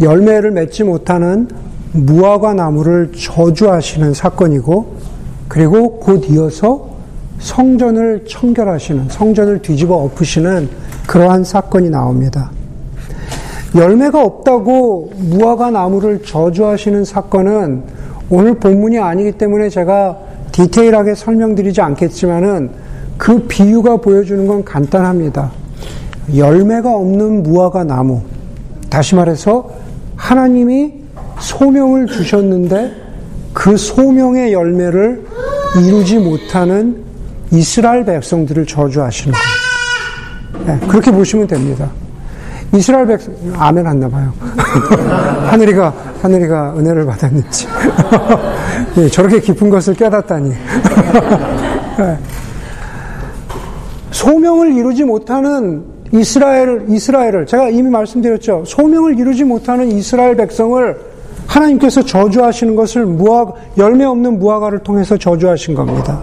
열매를 0.01 0.51
맺지 0.51 0.83
못하는 0.83 1.49
무화과 1.93 2.55
나무를 2.55 3.13
저주하시는 3.13 4.15
사건이고 4.15 4.97
그리고 5.47 6.01
곧 6.01 6.29
이어서 6.31 6.89
성전을 7.39 8.25
청결하시는, 8.29 9.09
성전을 9.11 9.63
뒤집어 9.63 9.95
엎으시는 9.97 10.69
그러한 11.07 11.45
사건이 11.45 11.91
나옵니다. 11.91 12.51
열매가 13.75 14.23
없다고 14.23 15.11
무화과 15.17 15.71
나무를 15.71 16.23
저주하시는 16.23 17.05
사건은 17.05 17.83
오늘 18.31 18.55
본문이 18.55 18.99
아니기 18.99 19.33
때문에 19.33 19.69
제가 19.69 20.17
디테일하게 20.53 21.15
설명드리지 21.15 21.81
않겠지만은 21.81 22.71
그 23.19 23.41
비유가 23.49 23.97
보여주는 23.97 24.47
건 24.47 24.65
간단합니다. 24.65 25.51
열매가 26.37 26.95
없는 26.95 27.43
무화과 27.43 27.85
나무. 27.85 28.23
다시 28.89 29.15
말해서 29.15 29.71
하나님이 30.17 30.93
소명을 31.41 32.07
주셨는데 32.07 32.93
그 33.53 33.77
소명의 33.77 34.53
열매를 34.53 35.27
이루지 35.85 36.19
못하는 36.19 37.05
이스라엘 37.51 38.05
백성들을 38.05 38.67
저주하시는 38.67 39.35
거예요. 39.35 40.67
네, 40.67 40.87
그렇게 40.87 41.11
보시면 41.11 41.49
됩니다. 41.49 41.91
이스라엘 42.75 43.07
백성, 43.07 43.33
아멘 43.57 43.87
했나 43.87 44.09
봐요. 44.09 44.33
하늘이가, 45.47 45.95
하늘이가 46.23 46.75
은혜를 46.77 47.07
받았는지. 47.07 47.69
네, 48.97 49.09
저렇게 49.11 49.41
깊은 49.41 49.71
것을 49.71 49.95
깨닫다니. 49.95 50.51
네. 50.51 52.19
소명을 54.11 54.73
이루지 54.75 55.05
못하는 55.05 55.85
이스라엘, 56.13 56.87
이스라엘을, 56.89 57.47
제가 57.47 57.69
이미 57.71 57.91
말씀드렸죠. 57.91 58.65
소명을 58.67 59.19
이루지 59.19 59.45
못하는 59.45 59.89
이스라엘 59.89 60.37
백성을 60.37 60.97
하나님께서 61.47 62.03
저주하시는 62.03 62.75
것을 62.75 63.07
무화, 63.07 63.47
열매 63.77 64.05
없는 64.05 64.39
무화과를 64.39 64.81
통해서 64.81 65.17
저주하신 65.17 65.75
겁니다. 65.75 66.21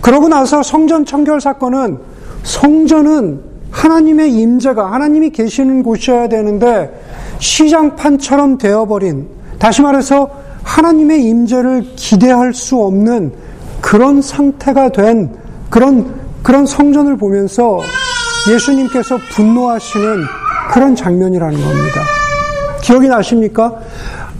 그러고 0.00 0.28
나서 0.28 0.62
성전 0.62 1.04
청결 1.04 1.40
사건은 1.40 1.98
성전은 2.42 3.40
하나님의 3.70 4.32
임재가 4.32 4.92
하나님이 4.92 5.30
계시는 5.30 5.82
곳이어야 5.82 6.28
되는데 6.28 6.90
시장판처럼 7.38 8.58
되어버린 8.58 9.28
다시 9.58 9.82
말해서 9.82 10.30
하나님의 10.62 11.24
임재를 11.24 11.84
기대할 11.96 12.54
수 12.54 12.76
없는 12.76 13.32
그런 13.80 14.20
상태가 14.20 14.90
된 14.90 15.30
그런 15.70 16.14
그런 16.42 16.66
성전을 16.66 17.16
보면서 17.16 17.80
예수님께서 18.50 19.18
분노하시는 19.32 20.24
그런 20.72 20.94
장면이라는 20.94 21.60
겁니다. 21.60 22.00
기억이 22.82 23.08
나십니까? 23.08 23.74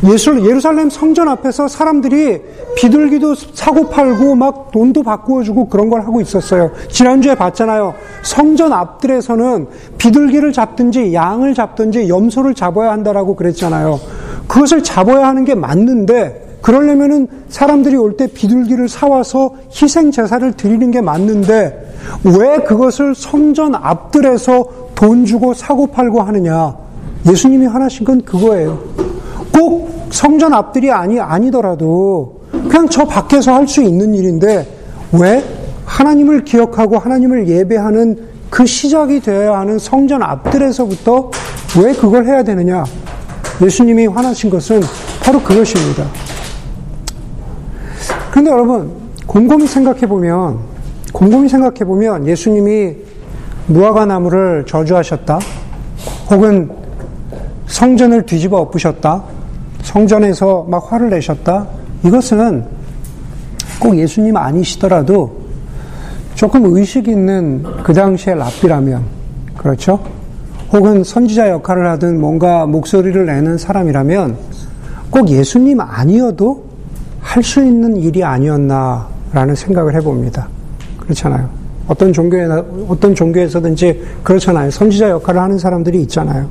예수, 0.05 0.39
예루살렘 0.47 0.91
성전 0.91 1.29
앞에서 1.29 1.67
사람들이 1.67 2.41
비둘기도 2.77 3.35
사고 3.35 3.89
팔고 3.89 4.37
막 4.37 4.71
돈도 4.71 5.03
바꾸어 5.03 5.43
주고 5.43 5.69
그런 5.69 5.91
걸 5.91 6.03
하고 6.03 6.21
있었어요. 6.21 6.71
지난주에 6.89 7.35
봤잖아요. 7.35 7.95
성전 8.23 8.73
앞들에서는 8.73 9.67
비둘기를 9.99 10.53
잡든지 10.53 11.13
양을 11.13 11.55
잡든지 11.55 12.09
염소를 12.09 12.55
잡아야 12.55 12.93
한다라고 12.93 13.35
그랬잖아요. 13.35 13.99
그것을 14.47 14.85
잡아야 14.85 15.27
하는 15.27 15.45
게 15.45 15.55
맞는데 15.57 16.59
그러려면은 16.63 17.27
사람들이 17.49 17.97
올 17.97 18.17
때 18.17 18.27
비둘기를 18.29 18.89
사와서 18.89 19.55
희생 19.73 20.11
제사를 20.13 20.53
드리는 20.53 20.91
게 20.93 21.01
맞는데 21.01 21.95
왜 22.25 22.59
그것을 22.59 23.15
성전 23.17 23.75
앞들에서 23.75 24.65
돈 24.95 25.25
주고 25.25 25.55
사고 25.55 25.89
팔고 25.89 26.21
하느냐? 26.23 26.77
예수님이 27.29 27.67
하나신 27.67 28.05
건 28.05 28.23
그거예요. 28.23 28.98
꼭 29.59 30.07
성전 30.11 30.55
앞들이 30.55 30.93
아니, 30.93 31.19
아니더라도 31.19 32.43
그냥 32.53 32.89
저 32.89 33.05
밖에서 33.05 33.55
할 33.55 33.67
수 33.67 33.83
있는 33.83 34.15
일인데 34.15 34.67
왜 35.13 35.45
하나님을 35.85 36.45
기억하고 36.45 36.97
하나님을 36.99 37.49
예배하는 37.49 38.29
그 38.51 38.65
시작이 38.65 39.21
되어야 39.21 39.59
하는 39.59 39.79
성전 39.79 40.23
앞들에서부터 40.23 41.31
왜 41.83 41.93
그걸 41.93 42.25
해야 42.27 42.43
되느냐? 42.45 42.85
예수님이 43.61 44.07
화나신 44.07 44.49
것은 44.49 44.81
바로 45.23 45.43
그것입니다. 45.43 46.05
그런데 48.31 48.51
여러분, 48.51 48.93
곰곰이 49.27 49.67
생각해 49.67 50.03
보면, 50.03 50.59
곰곰이 51.13 51.49
생각해 51.49 51.79
보면 51.81 52.27
예수님이 52.29 52.95
무화과 53.67 54.07
나무를 54.07 54.65
저주하셨다. 54.67 55.41
혹은 56.31 56.71
성전을 57.67 58.25
뒤집어 58.25 58.59
엎으셨다. 58.61 59.38
성전에서 59.89 60.67
막 60.69 60.93
화를 60.93 61.09
내셨다. 61.09 61.67
이것은 62.05 62.63
꼭 63.81 63.97
예수님 63.97 64.37
아니시더라도 64.37 65.39
조금 66.35 66.77
의식 66.77 67.09
있는 67.09 67.63
그 67.83 67.95
당시의 67.95 68.37
랍비라면, 68.37 69.03
그렇죠? 69.57 69.99
혹은 70.73 71.03
선지자 71.03 71.49
역할을 71.49 71.89
하든 71.93 72.21
뭔가 72.21 72.67
목소리를 72.67 73.25
내는 73.25 73.57
사람이라면 73.57 74.37
꼭 75.11 75.29
예수님 75.31 75.81
아니어도 75.81 76.69
할 77.21 77.43
수 77.43 77.65
있는 77.65 77.97
일이 77.97 78.23
아니었나라는 78.23 79.55
생각을 79.55 79.95
해봅니다. 79.95 80.49
그렇잖아요. 81.01 81.49
어떤 81.87 82.13
종교에, 82.13 82.47
어떤 82.89 83.15
종교에서든지 83.15 84.03
그렇잖아요. 84.23 84.71
선지자 84.71 85.09
역할을 85.11 85.41
하는 85.41 85.59
사람들이 85.59 86.03
있잖아요. 86.03 86.47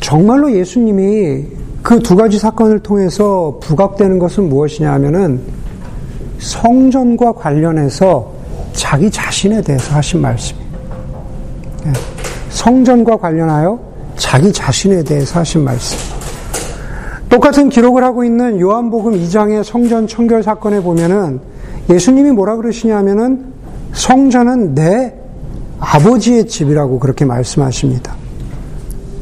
정말로 0.00 0.52
예수님이 0.52 1.44
그 1.86 2.00
두 2.00 2.16
가지 2.16 2.36
사건을 2.36 2.80
통해서 2.80 3.60
부각되는 3.62 4.18
것은 4.18 4.48
무엇이냐 4.48 4.92
하면은 4.94 5.40
성전과 6.40 7.34
관련해서 7.34 8.28
자기 8.72 9.08
자신에 9.08 9.62
대해서 9.62 9.94
하신 9.94 10.20
말씀이에요. 10.20 10.66
예. 11.86 11.92
성전과 12.50 13.18
관련하여 13.18 13.78
자기 14.16 14.52
자신에 14.52 15.04
대해서 15.04 15.38
하신 15.38 15.62
말씀. 15.62 15.96
똑같은 17.28 17.68
기록을 17.68 18.02
하고 18.02 18.24
있는 18.24 18.58
요한복음 18.58 19.12
2장의 19.12 19.62
성전 19.62 20.08
청결 20.08 20.42
사건에 20.42 20.82
보면은 20.82 21.38
예수님이 21.88 22.32
뭐라 22.32 22.56
그러시냐 22.56 22.96
하면은 22.96 23.52
성전은 23.92 24.74
내 24.74 25.14
아버지의 25.78 26.48
집이라고 26.48 26.98
그렇게 26.98 27.24
말씀하십니다. 27.24 28.12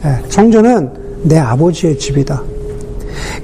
예, 0.07 0.31
성전은 0.31 1.04
내 1.25 1.39
아버지의 1.39 1.99
집이다. 1.99 2.43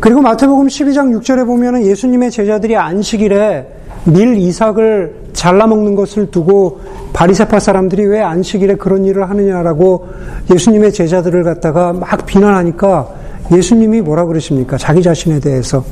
그리고 0.01 0.21
마태복음 0.21 0.67
12장 0.67 1.19
6절에 1.21 1.47
보면은 1.47 1.85
예수님의 1.87 2.31
제자들이 2.31 2.77
안식일에 2.77 3.67
밀 4.05 4.37
이삭을 4.37 5.31
잘라 5.33 5.67
먹는 5.67 5.95
것을 5.95 6.31
두고 6.31 6.81
바리새파 7.13 7.61
사람들이 7.61 8.07
왜 8.07 8.21
안식일에 8.21 8.77
그런 8.77 9.05
일을 9.05 9.29
하느냐라고 9.29 10.09
예수님의 10.53 10.93
제자들을 10.93 11.45
갖다가 11.45 11.93
막 11.93 12.27
비난하니까 12.27 13.09
예수님이 13.53 14.01
뭐라 14.01 14.25
그러십니까? 14.25 14.77
자기 14.77 15.03
자신에 15.03 15.41
대해서 15.41 15.85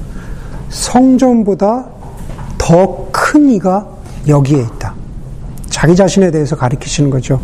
성전보다 0.71 1.87
더 2.57 3.09
큰 3.29 3.51
이가 3.51 3.87
여기에 4.27 4.59
있다. 4.59 4.95
자기 5.69 5.95
자신에 5.95 6.31
대해서 6.31 6.57
가리키시는 6.57 7.11
거죠. 7.11 7.39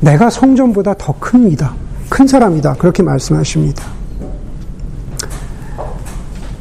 내가 0.00 0.28
성전보다 0.28 0.94
더큰 0.98 1.50
이다. 1.52 1.74
큰 2.14 2.28
사람이다. 2.28 2.74
그렇게 2.74 3.02
말씀하십니다. 3.02 3.84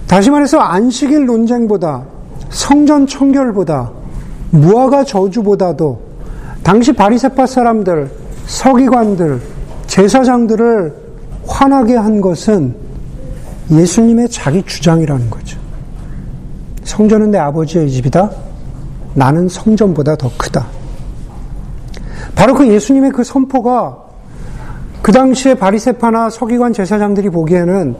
다시 0.08 0.32
말해서 0.32 0.58
안식일 0.58 1.28
논쟁보다 1.28 2.06
성전 2.50 3.06
청결보다 3.06 3.92
무화과 4.50 5.04
저주보다도 5.04 6.02
당시 6.63 6.92
바리새파 6.92 7.46
사람들, 7.46 8.10
서기관들, 8.48 9.39
제사장들을 9.86 10.96
화나게 11.46 11.98
한 11.98 12.20
것은 12.20 12.76
예수님의 13.70 14.30
자기 14.30 14.63
주장이라는 14.63 15.30
거죠. 15.30 15.60
성전은 16.84 17.30
내 17.30 17.38
아버지의 17.38 17.92
집이다. 17.92 18.32
나는 19.13 19.48
성전보다 19.48 20.16
더 20.16 20.32
크다. 20.36 20.66
바로 22.34 22.56
그 22.56 22.68
예수님의 22.68 23.12
그 23.12 23.24
선포가 23.24 24.03
그 25.04 25.12
당시에 25.12 25.56
바리새파나 25.56 26.30
서기관 26.30 26.72
제사장들이 26.72 27.30
보기에는 27.30 27.94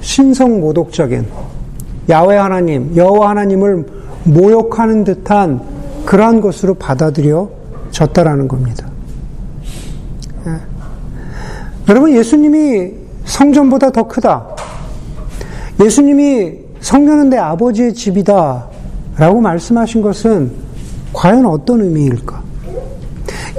신성 0.00 0.60
모독적인 0.60 1.24
야외 2.08 2.36
하나님, 2.36 2.94
여호와 2.96 3.30
하나님을 3.30 3.86
모욕하는 4.24 5.04
듯한 5.04 5.60
그러한 6.04 6.40
것으로 6.40 6.74
받아들여졌다라는 6.74 8.48
겁니다. 8.48 8.88
예. 10.48 10.56
여러분 11.88 12.12
예수님이 12.12 12.94
성전보다 13.26 13.92
더 13.92 14.08
크다. 14.08 14.48
예수님이 15.80 16.58
성전은 16.80 17.30
내 17.30 17.36
아버지의 17.38 17.94
집이다. 17.94 18.66
라고 19.16 19.40
말씀하신 19.40 20.02
것은 20.02 20.50
과연 21.12 21.46
어떤 21.46 21.82
의미일까? 21.82 22.49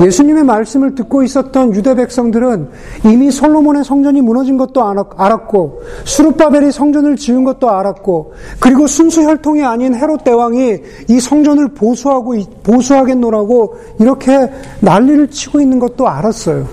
예수님의 0.01 0.43
말씀을 0.43 0.95
듣고 0.95 1.23
있었던 1.23 1.75
유대 1.75 1.95
백성들은 1.95 2.69
이미 3.05 3.31
솔로몬의 3.31 3.83
성전이 3.83 4.21
무너진 4.21 4.57
것도 4.57 4.83
알았고 5.17 5.81
수르바벨이 6.05 6.71
성전을 6.71 7.17
지은 7.17 7.43
것도 7.43 7.69
알았고 7.69 8.33
그리고 8.59 8.87
순수 8.87 9.21
혈통이 9.23 9.63
아닌 9.63 9.93
헤롯 9.93 10.23
대왕이 10.23 10.77
이 11.07 11.19
성전을 11.19 11.69
보수하고 11.69 12.35
보수하겠노라고 12.63 13.75
이렇게 13.99 14.49
난리를 14.79 15.29
치고 15.29 15.61
있는 15.61 15.79
것도 15.79 16.07
알았어요. 16.07 16.67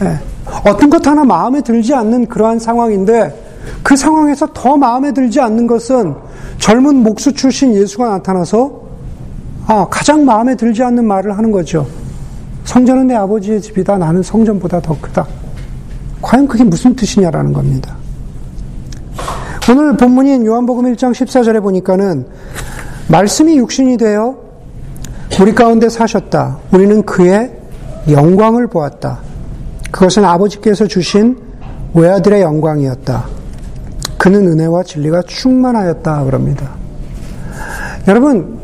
네. 0.00 0.18
어떤 0.66 0.90
것 0.90 1.06
하나 1.06 1.24
마음에 1.24 1.60
들지 1.62 1.94
않는 1.94 2.26
그러한 2.26 2.58
상황인데 2.58 3.42
그 3.82 3.96
상황에서 3.96 4.46
더 4.52 4.76
마음에 4.76 5.12
들지 5.12 5.40
않는 5.40 5.66
것은 5.66 6.14
젊은 6.58 7.02
목수 7.02 7.32
출신 7.32 7.74
예수가 7.74 8.08
나타나서 8.08 8.84
아, 9.66 9.86
가장 9.88 10.24
마음에 10.24 10.54
들지 10.54 10.82
않는 10.82 11.06
말을 11.06 11.36
하는 11.36 11.50
거죠. 11.50 11.86
성전은 12.64 13.06
내 13.06 13.14
아버지의 13.14 13.60
집이다. 13.60 13.98
나는 13.98 14.22
성전보다 14.22 14.80
더 14.80 14.98
크다. 15.00 15.26
과연 16.22 16.48
그게 16.48 16.64
무슨 16.64 16.94
뜻이냐라는 16.96 17.52
겁니다. 17.52 17.96
오늘 19.70 19.96
본문인 19.96 20.44
요한복음 20.44 20.84
1장 20.94 21.12
14절에 21.12 21.62
보니까는 21.62 22.26
말씀이 23.08 23.56
육신이 23.58 23.96
되어 23.96 24.36
우리 25.40 25.54
가운데 25.54 25.88
사셨다. 25.88 26.58
우리는 26.72 27.02
그의 27.04 27.52
영광을 28.10 28.66
보았다. 28.66 29.20
그것은 29.90 30.24
아버지께서 30.24 30.86
주신 30.86 31.38
외아들의 31.94 32.42
영광이었다. 32.42 33.26
그는 34.18 34.46
은혜와 34.48 34.82
진리가 34.82 35.22
충만하였다. 35.22 36.24
그럽니다. 36.24 36.70
여러분, 38.08 38.58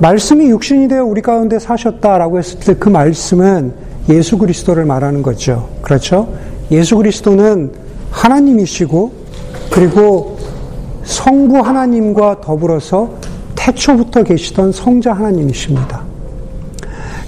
말씀이 0.00 0.48
육신이 0.48 0.88
되어 0.88 1.04
우리 1.04 1.20
가운데 1.20 1.58
사셨다라고 1.58 2.38
했을 2.38 2.58
때 2.60 2.74
그 2.74 2.88
말씀은 2.88 3.72
예수 4.08 4.38
그리스도를 4.38 4.86
말하는 4.86 5.22
거죠. 5.22 5.68
그렇죠? 5.82 6.32
예수 6.70 6.96
그리스도는 6.96 7.70
하나님이시고 8.10 9.12
그리고 9.70 10.38
성부 11.04 11.58
하나님과 11.58 12.40
더불어서 12.40 13.14
태초부터 13.54 14.24
계시던 14.24 14.72
성자 14.72 15.12
하나님이십니다. 15.12 16.02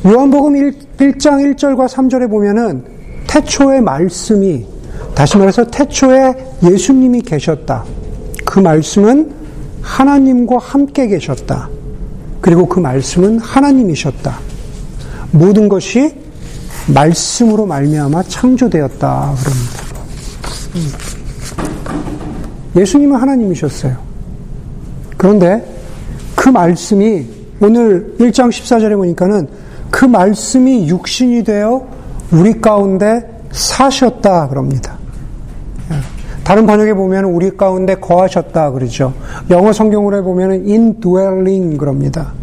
요한복음 0.06 0.56
1, 0.56 0.72
1장 0.96 1.54
1절과 1.54 1.88
3절에 1.88 2.28
보면은 2.30 2.84
태초의 3.28 3.82
말씀이 3.82 4.64
다시 5.14 5.36
말해서 5.36 5.64
태초에 5.66 6.34
예수님이 6.64 7.20
계셨다. 7.20 7.84
그 8.44 8.60
말씀은 8.60 9.30
하나님과 9.82 10.56
함께 10.58 11.06
계셨다. 11.06 11.68
그리고 12.42 12.66
그 12.66 12.80
말씀은 12.80 13.38
하나님이셨다. 13.38 14.38
모든 15.30 15.68
것이 15.68 16.12
말씀으로 16.92 17.64
말미암아 17.64 18.24
창조되었다. 18.24 19.34
그럽니다. 19.42 19.82
예수님은 22.76 23.16
하나님이셨어요. 23.16 23.96
그런데 25.16 25.64
그 26.34 26.48
말씀이 26.48 27.24
오늘 27.60 28.16
1장 28.18 28.48
14절에 28.48 28.96
보니까는 28.96 29.48
그 29.90 30.04
말씀이 30.04 30.88
육신이 30.88 31.44
되어 31.44 31.86
우리 32.32 32.60
가운데 32.60 33.22
사셨다 33.52 34.48
그럽니다. 34.48 34.91
다른 36.52 36.66
번역에 36.66 36.92
보면 36.92 37.24
우리 37.24 37.56
가운데 37.56 37.94
거하셨다 37.94 38.72
그러죠. 38.72 39.14
영어 39.48 39.72
성경으로 39.72 40.22
보면 40.22 40.66
indwelling 40.66 41.78
그럽니다. 41.78 42.34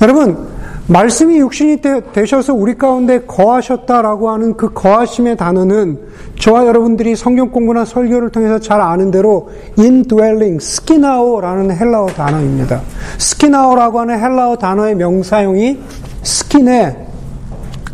여러분 0.00 0.48
말씀이 0.86 1.36
육신이 1.38 1.82
되, 1.82 2.24
셔서 2.24 2.54
우리 2.54 2.78
가운데 2.78 3.20
거하셨다라고 3.26 4.30
하는 4.30 4.56
그 4.56 4.72
거하심의 4.72 5.36
단어는 5.36 5.98
저와 6.38 6.64
여러분들이 6.64 7.14
성경 7.14 7.50
공부나 7.50 7.84
설교를 7.84 8.30
통해서 8.30 8.58
잘 8.58 8.80
아는 8.80 9.10
대로 9.10 9.50
indwelling, 9.78 10.58
스키나오라는 10.58 11.76
헬라어 11.76 12.06
단어입니다. 12.06 12.80
스키나오라고 13.18 14.00
하는 14.00 14.18
헬라어 14.18 14.56
단어의 14.56 14.94
명사용이 14.94 15.78
스킨의 16.22 16.96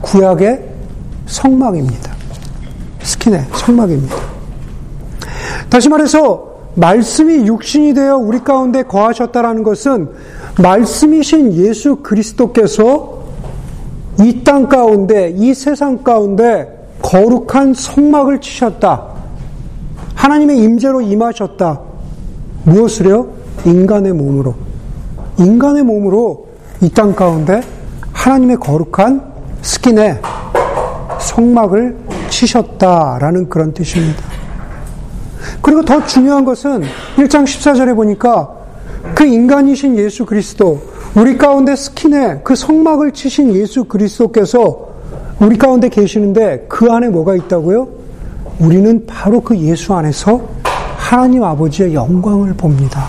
구약의 0.03 0.63
성막입니다. 1.27 2.13
스킨의 3.03 3.45
성막입니다. 3.55 4.36
다시 5.77 5.91
말해서 5.91 6.55
말씀이 6.75 7.47
육신이 7.47 7.93
되어 7.93 8.17
우리 8.17 8.39
가운데 8.39 8.83
거하셨다라는 8.83 9.63
것은 9.63 10.09
말씀이신 10.63 11.53
예수 11.53 11.97
그리스도께서 11.97 13.25
이 14.19 14.43
땅 14.43 14.71
가운데, 14.71 15.35
이 15.37 15.53
세상 15.53 16.03
가운데 16.03 16.89
거룩한 17.03 17.75
성막을 17.75 18.41
치셨다. 18.41 19.05
하나님의 20.15 20.57
임재로 20.61 21.03
임하셨다. 21.03 21.79
무엇을요? 22.65 23.29
인간의 23.67 24.15
몸으로. 24.15 24.55
인간의 25.39 25.83
몸으로 25.83 26.47
이 26.81 26.89
땅 26.89 27.15
가운데 27.15 27.61
하나님의 28.15 28.57
거룩한 28.61 29.21
스킨에 29.61 30.23
성막을 31.21 31.99
치셨다라는 32.31 33.51
그런 33.51 33.75
뜻입니다. 33.75 34.36
그리고 35.67 35.83
더 35.83 36.07
중요한 36.07 36.45
것은 36.45 36.85
1장 37.17 37.43
14절에 37.43 37.97
보니까 37.97 38.49
그 39.17 39.25
인간이신 39.25 39.99
예수 39.99 40.25
그리스도, 40.25 40.81
우리 41.17 41.37
가운데 41.37 41.75
스킨에 41.75 42.43
그 42.45 42.55
성막을 42.55 43.11
치신 43.11 43.53
예수 43.53 43.83
그리스도께서 43.83 44.91
우리 45.41 45.59
가운데 45.59 45.89
계시는데 45.89 46.67
그 46.69 46.93
안에 46.93 47.09
뭐가 47.09 47.35
있다고요? 47.35 47.89
우리는 48.61 49.07
바로 49.07 49.41
그 49.41 49.59
예수 49.59 49.93
안에서 49.93 50.41
하나님 50.97 51.43
아버지의 51.43 51.95
영광을 51.95 52.55
봅니다. 52.55 53.09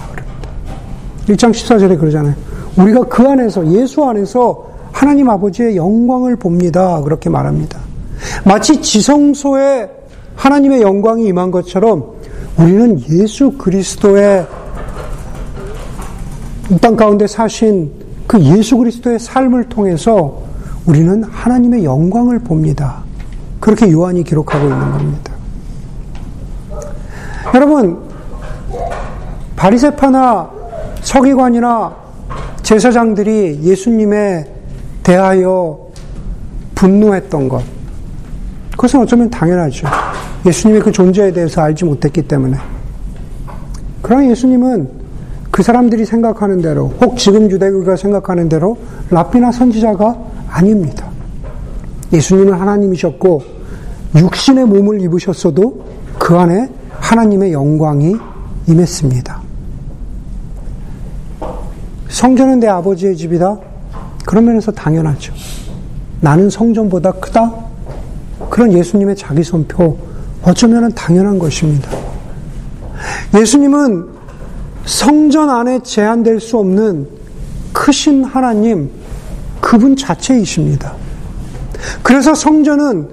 1장 1.27 1.51
14절에 1.51 1.99
그러잖아요. 1.99 2.33
우리가 2.75 3.03
그 3.03 3.21
안에서, 3.21 3.67
예수 3.67 4.03
안에서 4.03 4.65
하나님 4.91 5.29
아버지의 5.29 5.75
영광을 5.75 6.35
봅니다. 6.35 7.01
그렇게 7.03 7.29
말합니다. 7.29 7.77
마치 8.43 8.81
지성소에 8.81 9.91
하나님의 10.35 10.81
영광이 10.81 11.27
임한 11.27 11.51
것처럼 11.51 12.16
우리는 12.57 12.99
예수 13.09 13.51
그리스도의 13.51 14.47
이 16.69 16.79
땅 16.79 16.95
가운데 16.97 17.27
사신 17.27 17.91
그 18.27 18.41
예수 18.41 18.77
그리스도의 18.77 19.19
삶을 19.19 19.69
통해서 19.69 20.43
우리는 20.85 21.23
하나님의 21.23 21.85
영광을 21.85 22.39
봅니다. 22.39 23.03
그렇게 23.59 23.89
요한이 23.91 24.23
기록하고 24.23 24.67
있는 24.67 24.91
겁니다. 24.91 25.33
여러분, 27.53 27.99
바리세파나 29.55 30.49
서기관이나 31.01 31.95
제사장들이 32.63 33.61
예수님에 33.63 34.45
대하여 35.03 35.79
분노했던 36.75 37.47
것, 37.47 37.63
그것은 38.71 38.99
어쩌면 39.01 39.29
당연하죠. 39.29 39.87
예수님의 40.47 40.81
그 40.81 40.91
존재에 40.91 41.33
대해서 41.33 41.61
알지 41.61 41.83
못했기 41.83 42.23
때문에. 42.23 42.57
그러나 44.01 44.29
예수님은 44.29 44.89
그 45.51 45.61
사람들이 45.61 46.05
생각하는 46.05 46.61
대로, 46.61 46.93
혹 47.01 47.17
지금 47.17 47.51
유대교가 47.51 47.97
생각하는 47.97 48.47
대로 48.47 48.77
라피나 49.09 49.51
선지자가 49.51 50.17
아닙니다. 50.49 51.09
예수님은 52.13 52.53
하나님이셨고, 52.53 53.43
육신의 54.15 54.65
몸을 54.65 55.01
입으셨어도 55.01 55.85
그 56.17 56.37
안에 56.37 56.69
하나님의 56.91 57.51
영광이 57.51 58.15
임했습니다. 58.67 59.41
성전은 62.07 62.61
내 62.61 62.67
아버지의 62.67 63.17
집이다? 63.17 63.57
그런 64.25 64.45
면에서 64.45 64.71
당연하죠. 64.71 65.33
나는 66.21 66.49
성전보다 66.49 67.11
크다? 67.13 67.53
그런 68.49 68.71
예수님의 68.71 69.15
자기 69.15 69.43
선표 69.43 69.97
어쩌면 70.43 70.91
당연한 70.93 71.39
것입니다. 71.39 71.89
예수님은 73.37 74.07
성전 74.85 75.49
안에 75.49 75.81
제한될 75.83 76.39
수 76.39 76.57
없는 76.57 77.07
크신 77.73 78.23
하나님, 78.23 78.89
그분 79.59 79.95
자체이십니다. 79.95 80.93
그래서 82.01 82.33
성전은 82.33 83.09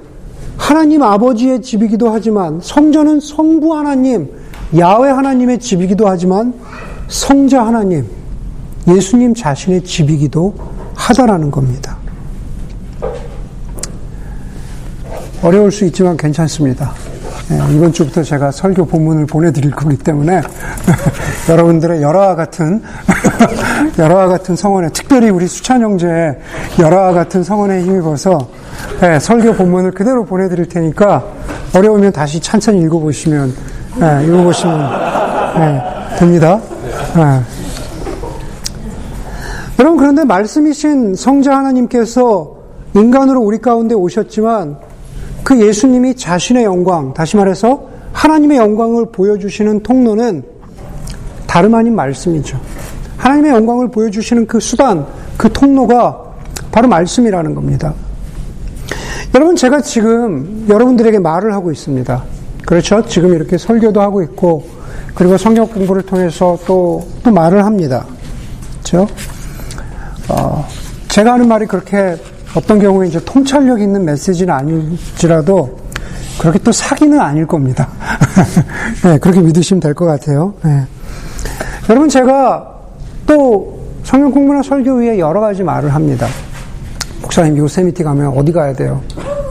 하나님 0.57 1.03
아버지의 1.03 1.63
집이기도 1.63 2.11
하지만 2.11 2.61
성전은 2.63 3.21
성부 3.21 3.77
하나님, 3.77 4.31
야외 4.79 5.11
하나님의 5.11 5.59
집이기도 5.59 6.09
하지만 6.09 6.55
성자 7.09 7.67
하나님, 7.67 8.07
예수님 8.87 9.35
자신의 9.35 9.85
집이기도 9.85 10.55
하다라는 10.95 11.51
겁니다. 11.51 11.99
어려울 15.43 15.71
수 15.71 15.85
있지만 15.85 16.17
괜찮습니다. 16.17 16.95
예, 17.51 17.75
이번 17.75 17.93
주부터 17.93 18.23
제가 18.23 18.51
설교 18.51 18.87
본문을 18.87 19.27
보내드릴 19.27 19.71
거기 19.73 19.97
때문에 19.97 20.41
여러분들의 21.49 22.01
열화와 22.01 22.35
같은 22.35 22.83
열화와 23.99 24.29
같은 24.29 24.57
성원에 24.57 24.89
특별히 24.91 25.29
우리 25.29 25.47
수찬 25.47 25.83
형제의 25.83 26.39
열화와 26.79 27.13
같은 27.13 27.43
성원에 27.43 27.83
힘입어서 27.83 28.49
예, 29.03 29.19
설교 29.19 29.55
본문을 29.55 29.93
그대로 29.93 30.25
보내드릴 30.25 30.69
테니까 30.69 31.23
어려우면 31.75 32.13
다시 32.13 32.41
찬찬히 32.41 32.81
읽어보시면 32.83 33.55
예, 34.01 34.27
읽어보시면 34.27 34.91
됩니다. 36.19 36.61
여러분 39.79 39.99
그런데 39.99 40.25
말씀이신 40.25 41.15
성자 41.15 41.57
하나님께서 41.57 42.57
인간으로 42.95 43.41
우리 43.41 43.59
가운데 43.59 43.95
오셨지만 43.95 44.79
그 45.45 45.61
예수님이 45.61 46.17
자신의 46.17 46.65
영광, 46.65 47.13
다시 47.13 47.37
말해서 47.37 47.87
하나님의 48.13 48.57
영광을 48.57 49.07
보여주시는 49.13 49.83
통로는 49.83 50.43
다름 51.47 51.75
아닌 51.75 51.95
말씀이죠. 51.95 52.59
하나님의 53.19 53.53
영광을 53.53 53.91
보여주시는 53.91 54.47
그 54.47 54.59
수단, 54.59 55.07
그 55.37 55.53
통로가 55.53 56.21
바로 56.73 56.89
말씀이라는 56.89 57.55
겁니다. 57.55 57.95
여러분, 59.35 59.55
제가 59.55 59.81
지금 59.83 60.67
여러분들에게 60.69 61.19
말을 61.19 61.53
하고 61.53 61.71
있습니다. 61.71 62.25
그렇죠? 62.67 63.05
지금 63.07 63.35
이렇게 63.35 63.59
설교도 63.59 64.01
하고 64.01 64.23
있고, 64.23 64.67
그리고 65.15 65.37
성경 65.37 65.67
공부를 65.67 66.03
통해서 66.03 66.59
또, 66.67 67.07
또 67.23 67.31
말을 67.31 67.65
합니다. 67.65 68.07
그렇죠? 68.83 69.07
어, 70.29 70.67
제가 71.09 71.35
하는 71.35 71.47
말이 71.47 71.67
그렇게 71.67 72.17
어떤 72.55 72.79
경우에 72.79 73.09
이제 73.09 73.21
통찰력 73.25 73.81
있는 73.81 74.05
메시지는 74.05 74.53
아닐지라도 74.55 75.77
그렇게 76.39 76.59
또 76.61 76.73
사기는 76.73 77.19
아닐 77.21 77.47
겁니다. 77.47 77.89
네, 79.05 79.19
그렇게 79.19 79.41
믿으시면 79.41 79.81
될 79.81 79.95
것 79.95 80.05
같아요. 80.07 80.55
네. 80.63 80.85
여러분, 81.89 82.09
제가 82.09 82.73
또 83.27 83.81
성경 84.03 84.31
공부나 84.31 84.63
설교 84.63 84.95
위에 84.97 85.19
여러 85.19 85.41
가지 85.41 85.63
말을 85.63 85.95
합니다. 85.95 86.27
목사님, 87.23 87.57
요세미티 87.57 88.03
가면 88.03 88.29
어디 88.37 88.53
가야 88.53 88.73
돼요? 88.73 89.01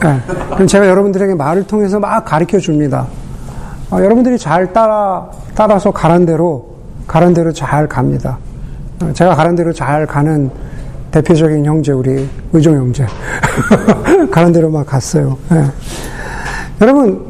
네. 0.02 0.20
그럼 0.52 0.66
제가 0.66 0.86
여러분들에게 0.88 1.34
말을 1.34 1.66
통해서 1.66 1.98
막 1.98 2.24
가르쳐 2.24 2.58
줍니다. 2.58 3.06
어, 3.90 3.98
여러분들이 3.98 4.38
잘 4.38 4.72
따라, 4.72 5.28
따라서 5.54 5.90
가란 5.90 6.24
대로, 6.26 6.74
가란 7.06 7.34
대로 7.34 7.52
잘 7.52 7.86
갑니다. 7.88 8.38
어, 9.02 9.10
제가 9.12 9.34
가란 9.34 9.56
대로 9.56 9.72
잘 9.72 10.06
가는 10.06 10.50
대표적인 11.14 11.64
형제, 11.64 11.92
우리 11.92 12.28
의종 12.52 12.74
형제. 12.74 13.06
가는 14.32 14.52
대로 14.52 14.68
막 14.68 14.84
갔어요. 14.84 15.38
네. 15.48 15.64
여러분, 16.80 17.24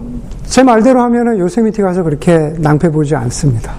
제 0.46 0.62
말대로 0.62 1.02
하면은 1.02 1.38
요세미티 1.38 1.82
가서 1.82 2.02
그렇게 2.02 2.54
낭패 2.56 2.90
보지 2.90 3.14
않습니다. 3.14 3.74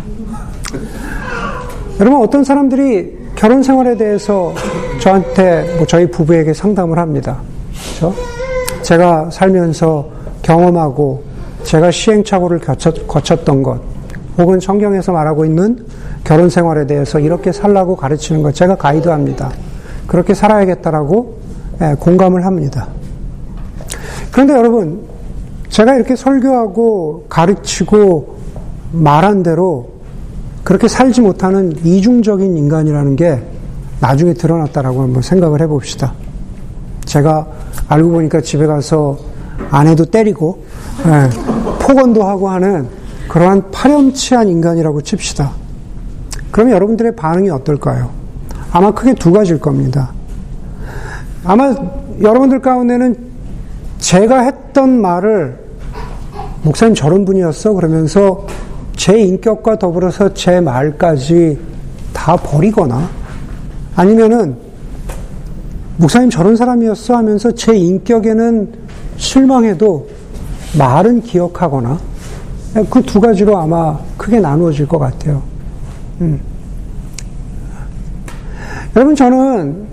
여러분, 1.99 2.21
어떤 2.21 2.43
사람들이 2.43 3.17
결혼 3.35 3.63
생활에 3.63 3.97
대해서 3.97 4.53
저한테, 4.99 5.73
뭐 5.77 5.87
저희 5.87 6.05
부부에게 6.11 6.53
상담을 6.53 6.99
합니다. 6.99 7.39
그렇죠? 7.97 8.15
제가 8.83 9.31
살면서 9.31 10.07
경험하고 10.43 11.23
제가 11.63 11.89
시행착오를 11.89 12.59
거쳤, 12.59 13.07
거쳤던 13.07 13.63
것, 13.63 13.81
혹은 14.37 14.59
성경에서 14.59 15.11
말하고 15.13 15.45
있는 15.45 15.83
결혼 16.23 16.47
생활에 16.47 16.85
대해서 16.85 17.19
이렇게 17.19 17.51
살라고 17.51 17.95
가르치는 17.95 18.43
것, 18.43 18.53
제가 18.53 18.75
가이드합니다. 18.75 19.49
그렇게 20.07 20.33
살아야겠다라고 20.33 21.39
예, 21.81 21.95
공감을 21.99 22.45
합니다. 22.45 22.87
그런데 24.31 24.53
여러분, 24.53 25.01
제가 25.69 25.95
이렇게 25.95 26.15
설교하고 26.15 27.25
가르치고 27.29 28.35
말한 28.91 29.43
대로 29.43 29.89
그렇게 30.63 30.87
살지 30.87 31.21
못하는 31.21 31.73
이중적인 31.83 32.57
인간이라는 32.57 33.15
게 33.15 33.41
나중에 33.99 34.33
드러났다라고 34.33 35.01
한번 35.01 35.21
생각을 35.21 35.61
해봅시다. 35.61 36.13
제가 37.05 37.47
알고 37.87 38.11
보니까 38.11 38.41
집에 38.41 38.65
가서 38.65 39.17
아내도 39.69 40.05
때리고 40.05 40.63
예, 41.05 41.29
폭언도 41.79 42.23
하고 42.23 42.49
하는 42.49 42.87
그러한 43.27 43.71
파렴치한 43.71 44.47
인간이라고 44.47 45.01
칩시다. 45.01 45.51
그러면 46.51 46.75
여러분들의 46.75 47.15
반응이 47.15 47.49
어떨까요? 47.49 48.24
아마 48.75 48.91
크게 48.91 49.13
두 49.13 49.31
가지일 49.31 49.61
겁니다. 49.61 50.11
아마 51.45 51.73
여러분들 52.21 52.59
가운데는 52.59 53.15
제가 53.99 54.41
했던 54.41 54.99
말을 54.99 55.57
목사님 56.61 56.93
저런 56.93 57.23
분이었어 57.23 57.71
그러면서 57.71 58.45
제 58.97 59.17
인격과 59.17 59.79
더불어서 59.79 60.33
제 60.33 60.59
말까지 60.59 61.57
다 62.11 62.35
버리거나 62.35 63.07
아니면은 63.95 64.57
목사님 65.95 66.29
저런 66.29 66.57
사람이었어 66.57 67.15
하면서 67.15 67.53
제 67.53 67.73
인격에는 67.77 68.73
실망해도 69.15 70.09
말은 70.77 71.21
기억하거나 71.21 71.97
그 72.89 73.01
두 73.03 73.21
가지로 73.21 73.57
아마 73.57 73.97
크게 74.17 74.41
나누어질 74.41 74.85
것 74.85 74.99
같아요. 74.99 75.41
음. 76.19 76.54
여러분, 78.95 79.13
저는 79.15 79.87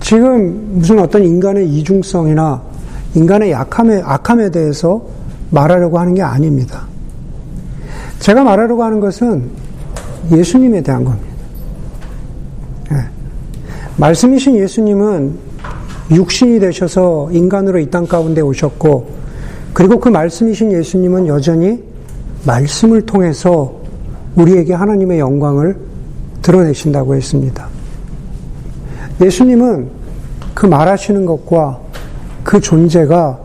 지금 0.00 0.78
무슨 0.78 0.98
어떤 1.00 1.22
인간의 1.22 1.68
이중성이나 1.68 2.62
인간의 3.14 3.50
약함에, 3.52 4.00
악함에 4.02 4.50
대해서 4.50 5.02
말하려고 5.50 5.98
하는 5.98 6.14
게 6.14 6.22
아닙니다. 6.22 6.86
제가 8.20 8.44
말하려고 8.44 8.82
하는 8.82 9.00
것은 9.00 9.50
예수님에 10.32 10.82
대한 10.82 11.04
겁니다. 11.04 11.26
네. 12.90 12.96
말씀이신 13.96 14.56
예수님은 14.56 15.34
육신이 16.10 16.58
되셔서 16.60 17.28
인간으로 17.32 17.78
이 17.80 17.90
땅 17.90 18.06
가운데 18.06 18.40
오셨고, 18.40 19.10
그리고 19.74 20.00
그 20.00 20.08
말씀이신 20.08 20.72
예수님은 20.72 21.26
여전히 21.26 21.82
말씀을 22.46 23.02
통해서 23.02 23.74
우리에게 24.36 24.72
하나님의 24.72 25.18
영광을 25.18 25.76
드러내신다고 26.40 27.14
했습니다. 27.14 27.77
예수님은 29.20 29.88
그 30.54 30.66
말하시는 30.66 31.26
것과 31.26 31.78
그 32.44 32.60
존재가 32.60 33.38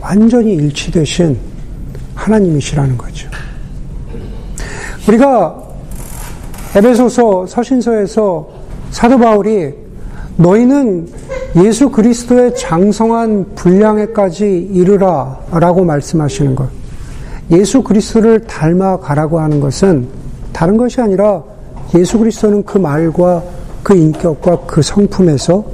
완전히 0.00 0.54
일치되신 0.54 1.36
하나님이시라는 2.14 2.96
거죠. 2.96 3.28
우리가 5.08 5.62
에베소서 6.74 7.46
서신서에서 7.46 8.48
사도 8.90 9.18
바울이 9.18 9.72
너희는 10.36 11.08
예수 11.56 11.90
그리스도의 11.90 12.54
장성한 12.54 13.54
분량에까지 13.54 14.70
이르라 14.72 15.38
라고 15.52 15.84
말씀하시는 15.84 16.54
것. 16.54 16.68
예수 17.50 17.82
그리스도를 17.82 18.40
닮아가라고 18.40 19.40
하는 19.40 19.60
것은 19.60 20.08
다른 20.52 20.76
것이 20.76 21.00
아니라 21.00 21.42
예수 21.94 22.18
그리스도는 22.18 22.64
그 22.64 22.76
말과 22.76 23.42
그 23.86 23.94
인격과 23.94 24.62
그 24.66 24.82
성품에서 24.82 25.64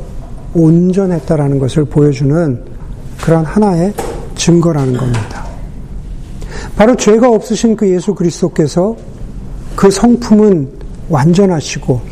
온전했다라는 0.52 1.58
것을 1.58 1.86
보여주는 1.86 2.62
그런 3.18 3.42
하나의 3.42 3.94
증거라는 4.34 4.98
겁니다. 4.98 5.46
바로 6.76 6.94
죄가 6.94 7.30
없으신 7.30 7.74
그 7.74 7.88
예수 7.88 8.14
그리스도께서 8.14 8.94
그 9.74 9.90
성품은 9.90 10.68
완전하시고 11.08 12.02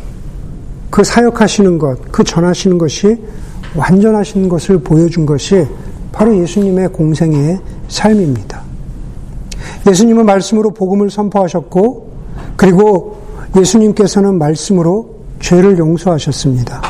그 0.89 1.03
사역하시는 1.03 1.77
것, 1.77 2.11
그 2.11 2.23
전하시는 2.23 2.79
것이 2.79 3.17
완전하신 3.75 4.49
것을 4.49 4.79
보여준 4.79 5.27
것이 5.27 5.67
바로 6.11 6.35
예수님의 6.35 6.93
공생의 6.93 7.59
삶입니다. 7.89 8.63
예수님은 9.87 10.25
말씀으로 10.25 10.71
복음을 10.71 11.11
선포하셨고, 11.11 12.11
그리고 12.55 13.17
예수님께서는 13.55 14.39
말씀으로 14.39 15.20
죄를 15.41 15.77
용서하셨습니다. 15.77 16.81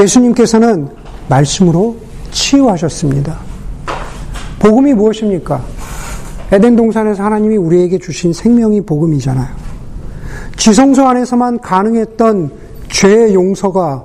예수님께서는 0.00 0.88
말씀으로 1.28 1.96
치유하셨습니다. 2.30 3.38
복음이 4.58 4.94
무엇입니까? 4.94 5.62
에덴 6.50 6.76
동산에서 6.76 7.22
하나님이 7.22 7.56
우리에게 7.56 7.98
주신 7.98 8.32
생명이 8.32 8.80
복음이잖아요. 8.82 9.48
지성소 10.56 11.06
안에서만 11.06 11.60
가능했던 11.60 12.50
죄의 12.88 13.34
용서가 13.34 14.04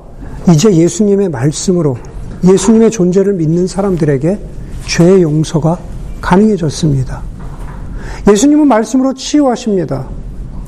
이제 0.50 0.72
예수님의 0.72 1.30
말씀으로 1.30 1.98
예수님의 2.44 2.92
존재를 2.92 3.34
믿는 3.34 3.66
사람들에게 3.66 4.40
죄의 4.86 5.22
용서가 5.22 5.80
가능해졌습니다. 6.22 7.22
예수님은 8.30 8.68
말씀으로 8.68 9.14
치유하십니다. 9.14 10.08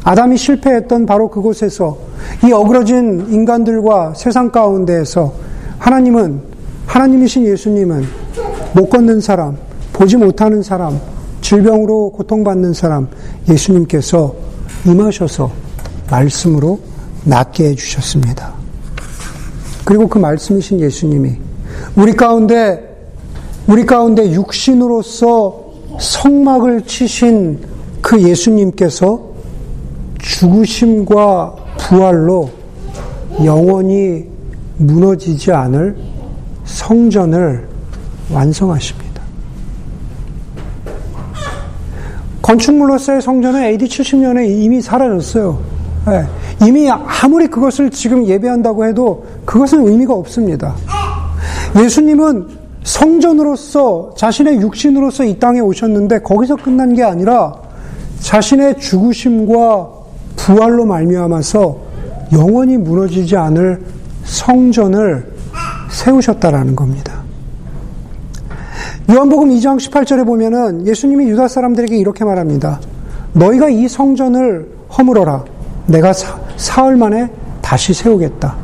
아담이 0.03 0.37
실패했던 0.37 1.05
바로 1.05 1.29
그곳에서 1.29 1.97
이 2.45 2.51
어그러진 2.51 3.27
인간들과 3.29 4.13
세상 4.15 4.51
가운데에서 4.51 5.33
하나님은 5.79 6.41
하나님이신 6.85 7.45
예수님은 7.45 8.05
못 8.73 8.89
걷는 8.89 9.21
사람, 9.21 9.57
보지 9.93 10.17
못하는 10.17 10.61
사람, 10.61 10.99
질병으로 11.41 12.11
고통받는 12.11 12.73
사람 12.73 13.07
예수님께서 13.49 14.35
임하셔서 14.85 15.51
말씀으로 16.09 16.79
낫게 17.23 17.69
해 17.69 17.75
주셨습니다. 17.75 18.53
그리고 19.83 20.07
그 20.07 20.17
말씀이신 20.17 20.79
예수님이 20.79 21.37
우리 21.95 22.13
가운데 22.13 22.95
우리 23.67 23.85
가운데 23.85 24.31
육신으로서 24.31 25.65
성막을 25.99 26.81
치신 26.85 27.59
그 28.01 28.21
예수님께서 28.21 29.21
죽으심과 30.19 31.55
부활로 31.87 32.49
영원히 33.43 34.25
무너지지 34.77 35.51
않을 35.51 35.95
성전을 36.65 37.67
완성하십니다. 38.31 39.21
건축물로서의 42.41 43.21
성전은 43.21 43.63
AD 43.63 43.85
70년에 43.85 44.49
이미 44.49 44.81
사라졌어요. 44.81 45.59
네. 46.07 46.25
이미 46.67 46.89
아무리 46.89 47.47
그것을 47.47 47.89
지금 47.91 48.25
예배한다고 48.25 48.85
해도 48.85 49.25
그것은 49.45 49.87
의미가 49.87 50.13
없습니다. 50.13 50.75
예수님은 51.75 52.47
성전으로서 52.83 54.13
자신의 54.15 54.61
육신으로서 54.61 55.23
이 55.23 55.37
땅에 55.39 55.59
오셨는데 55.59 56.19
거기서 56.19 56.55
끝난 56.55 56.93
게 56.93 57.03
아니라 57.03 57.55
자신의 58.19 58.79
죽으심과 58.79 59.94
부활로 60.45 60.85
말미암아서 60.85 61.75
영원히 62.33 62.77
무너지지 62.77 63.35
않을 63.35 63.81
성전을 64.25 65.33
세우셨다라는 65.89 66.75
겁니다. 66.75 67.23
요한복음 69.09 69.49
2장 69.49 69.79
18절에 69.79 70.23
보면은 70.23 70.85
예수님이 70.85 71.29
유다 71.29 71.47
사람들에게 71.47 71.97
이렇게 71.97 72.23
말합니다. 72.23 72.79
너희가 73.33 73.69
이 73.69 73.87
성전을 73.87 74.69
허물어라. 74.95 75.45
내가 75.87 76.13
사, 76.13 76.39
사흘 76.57 76.95
만에 76.95 77.27
다시 77.61 77.95
세우겠다. 77.95 78.55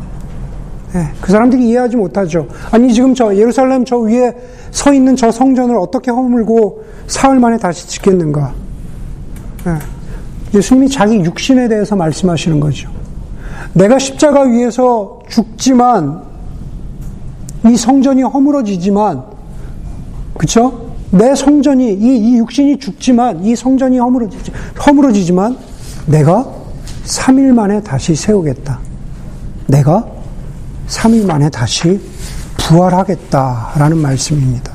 네, 0.93 1.07
그 1.19 1.31
사람들이 1.31 1.67
이해하지 1.67 1.97
못하죠. 1.97 2.47
아니 2.69 2.93
지금 2.93 3.15
저 3.15 3.35
예루살렘 3.35 3.85
저 3.85 3.97
위에 3.97 4.35
서 4.69 4.93
있는 4.93 5.15
저 5.15 5.31
성전을 5.31 5.75
어떻게 5.77 6.11
허물고 6.11 6.83
사흘 7.07 7.39
만에 7.39 7.57
다시 7.57 7.87
짓겠는가? 7.87 8.53
네, 9.65 9.73
예수님이 10.53 10.89
자기 10.89 11.15
육신에 11.15 11.67
대해서 11.67 11.95
말씀하시는 11.95 12.59
거죠. 12.59 12.89
내가 13.73 13.99
십자가 13.99 14.41
위에서 14.41 15.19
죽지만 15.29 16.23
이 17.65 17.77
성전이 17.77 18.23
허물어지지만 18.23 19.23
그쵸? 20.37 20.91
내 21.11 21.35
성전이, 21.35 21.93
이, 21.93 22.17
이 22.17 22.37
육신이 22.37 22.79
죽지만, 22.79 23.43
이 23.43 23.55
성전이 23.55 23.99
허물어지지, 23.99 24.51
허물어지지만, 24.85 25.57
내가 26.05 26.47
3일 27.05 27.53
만에 27.53 27.81
다시 27.81 28.15
세우겠다. 28.15 28.79
내가 29.67 30.07
3일 30.87 31.25
만에 31.25 31.49
다시 31.49 31.99
부활하겠다라는 32.57 33.97
말씀입니다. 33.97 34.70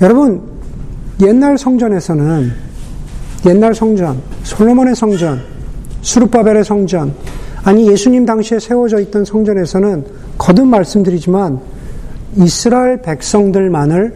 여러분, 0.00 0.42
옛날 1.22 1.56
성전에서는, 1.56 2.52
옛날 3.46 3.74
성전, 3.74 4.20
솔로몬의 4.42 4.94
성전, 4.94 5.40
수르바벨의 6.02 6.64
성전, 6.64 7.14
아니 7.64 7.90
예수님 7.90 8.26
당시에 8.26 8.58
세워져 8.58 9.00
있던 9.00 9.24
성전에서는 9.24 10.04
거듭 10.38 10.66
말씀드리지만 10.66 11.60
이스라엘 12.36 13.00
백성들만을 13.02 14.14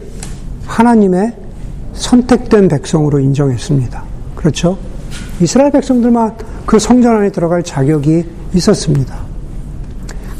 하나님의 0.65 1.33
선택된 1.93 2.67
백성으로 2.67 3.19
인정했습니다. 3.19 4.03
그렇죠? 4.35 4.77
이스라엘 5.41 5.71
백성들만 5.71 6.35
그 6.65 6.79
성전 6.79 7.17
안에 7.17 7.31
들어갈 7.31 7.63
자격이 7.63 8.23
있었습니다. 8.53 9.19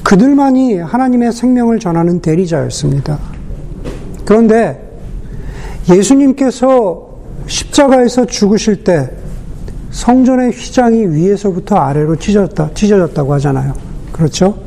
그들만이 0.03 0.77
하나님의 0.77 1.31
생명을 1.31 1.79
전하는 1.79 2.21
대리자였습니다. 2.21 3.19
그런데 4.23 4.90
예수님께서 5.89 7.09
십자가에서 7.47 8.25
죽으실 8.25 8.83
때 8.83 9.09
성전의 9.91 10.51
휘장이 10.51 11.07
위에서부터 11.07 11.75
아래로 11.75 12.15
찢어졌다, 12.17 12.73
찢어졌다고 12.73 13.33
하잖아요. 13.33 13.73
그렇죠? 14.11 14.57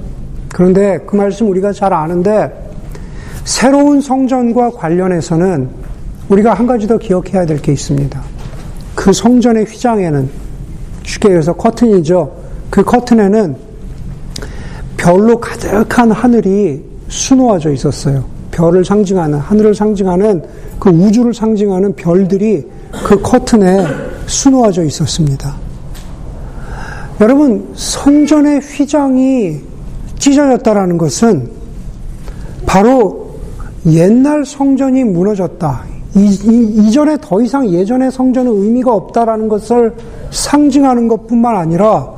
그런데 0.53 0.99
그 1.07 1.17
말씀 1.17 1.49
우리가 1.49 1.73
잘 1.73 1.93
아는데 1.93 2.53
새로운 3.45 4.01
성전과 4.01 4.71
관련해서는 4.71 5.69
우리가 6.29 6.55
한 6.55 6.67
가지 6.67 6.87
더 6.87 6.99
기억해야 6.99 7.45
될 7.47 7.59
게 7.61 7.73
있습니다. 7.73 8.23
그 8.95 9.13
성전의 9.13 9.65
휘장에는 9.67 10.29
쉽게 11.03 11.29
얘기해서 11.29 11.53
커튼이죠. 11.53 12.33
그 12.71 12.83
커튼에는 12.83 13.57
별로 14.97 15.39
가득한 15.39 16.11
하늘이 16.13 16.83
수놓아져 17.09 17.73
있었어요. 17.73 18.25
별을 18.55 18.85
상징하는 18.85 19.39
하늘을 19.39 19.75
상징하는 19.75 20.43
그 20.79 20.89
우주를 20.89 21.35
상징하는 21.35 21.95
별들이 21.95 22.65
그 23.05 23.21
커튼에 23.21 23.85
수놓아져 24.27 24.85
있었습니다. 24.85 25.55
여러분, 27.21 27.73
성전의 27.75 28.61
휘장이 28.61 29.61
찢어졌다라는 30.19 30.99
것은 30.99 31.51
바로 32.65 33.35
옛날 33.87 34.45
성전이 34.45 35.05
무너졌다. 35.05 35.85
이, 36.17 36.91
전에더 36.93 37.43
이상 37.43 37.69
예전의 37.69 38.13
성전은 38.13 38.53
의미가 38.53 38.95
없다라는 38.95 39.49
것을 39.49 39.93
상징하는 40.31 41.09
것 41.09 41.27
뿐만 41.27 41.57
아니라 41.57 42.09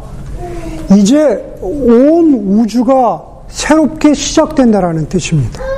이제 0.98 1.58
온 1.62 2.34
우주가 2.60 3.24
새롭게 3.48 4.12
시작된다라는 4.12 5.08
뜻입니다. 5.08 5.75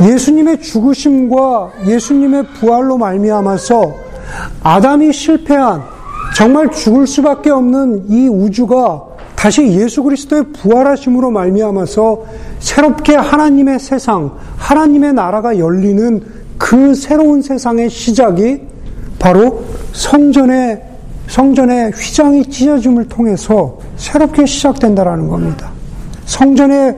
예수님의 0.00 0.60
죽으심과 0.60 1.72
예수님의 1.86 2.44
부활로 2.54 2.98
말미암아서 2.98 3.94
아담이 4.62 5.12
실패한 5.12 5.82
정말 6.36 6.70
죽을 6.70 7.06
수밖에 7.06 7.50
없는 7.50 8.06
이 8.08 8.28
우주가 8.28 9.02
다시 9.34 9.66
예수 9.66 10.02
그리스도의 10.02 10.44
부활하심으로 10.52 11.30
말미암아서 11.30 12.24
새롭게 12.58 13.14
하나님의 13.14 13.78
세상, 13.78 14.32
하나님의 14.56 15.12
나라가 15.12 15.58
열리는 15.58 16.22
그 16.58 16.94
새로운 16.94 17.42
세상의 17.42 17.90
시작이 17.90 18.62
바로 19.18 19.64
성전의 19.92 20.82
성전의 21.28 21.92
휘장이 21.92 22.46
찢어짐을 22.46 23.08
통해서 23.08 23.78
새롭게 23.96 24.46
시작된다라는 24.46 25.28
겁니다. 25.28 25.70
성전에 26.24 26.96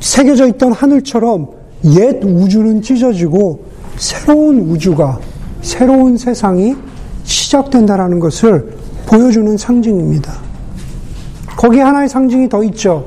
새겨져 0.00 0.46
있던 0.48 0.72
하늘처럼 0.72 1.55
옛 1.84 2.22
우주는 2.24 2.82
찢어지고 2.82 3.64
새로운 3.96 4.60
우주가 4.70 5.18
새로운 5.62 6.16
세상이 6.16 6.76
시작된다라는 7.24 8.20
것을 8.20 8.72
보여주는 9.06 9.56
상징입니다. 9.56 10.32
거기에 11.56 11.82
하나의 11.82 12.08
상징이 12.08 12.48
더 12.48 12.62
있죠. 12.64 13.06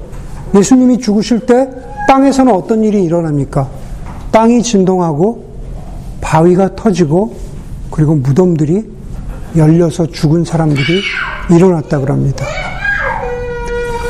예수님이 0.55 0.99
죽으실 0.99 1.41
때 1.41 1.69
땅에서는 2.07 2.53
어떤 2.53 2.83
일이 2.83 3.03
일어납니까? 3.03 3.69
땅이 4.31 4.63
진동하고 4.63 5.45
바위가 6.21 6.75
터지고 6.75 7.35
그리고 7.91 8.15
무덤들이 8.15 8.83
열려서 9.55 10.07
죽은 10.07 10.43
사람들이 10.43 11.01
일어났다 11.51 11.99
그럽니다. 11.99 12.45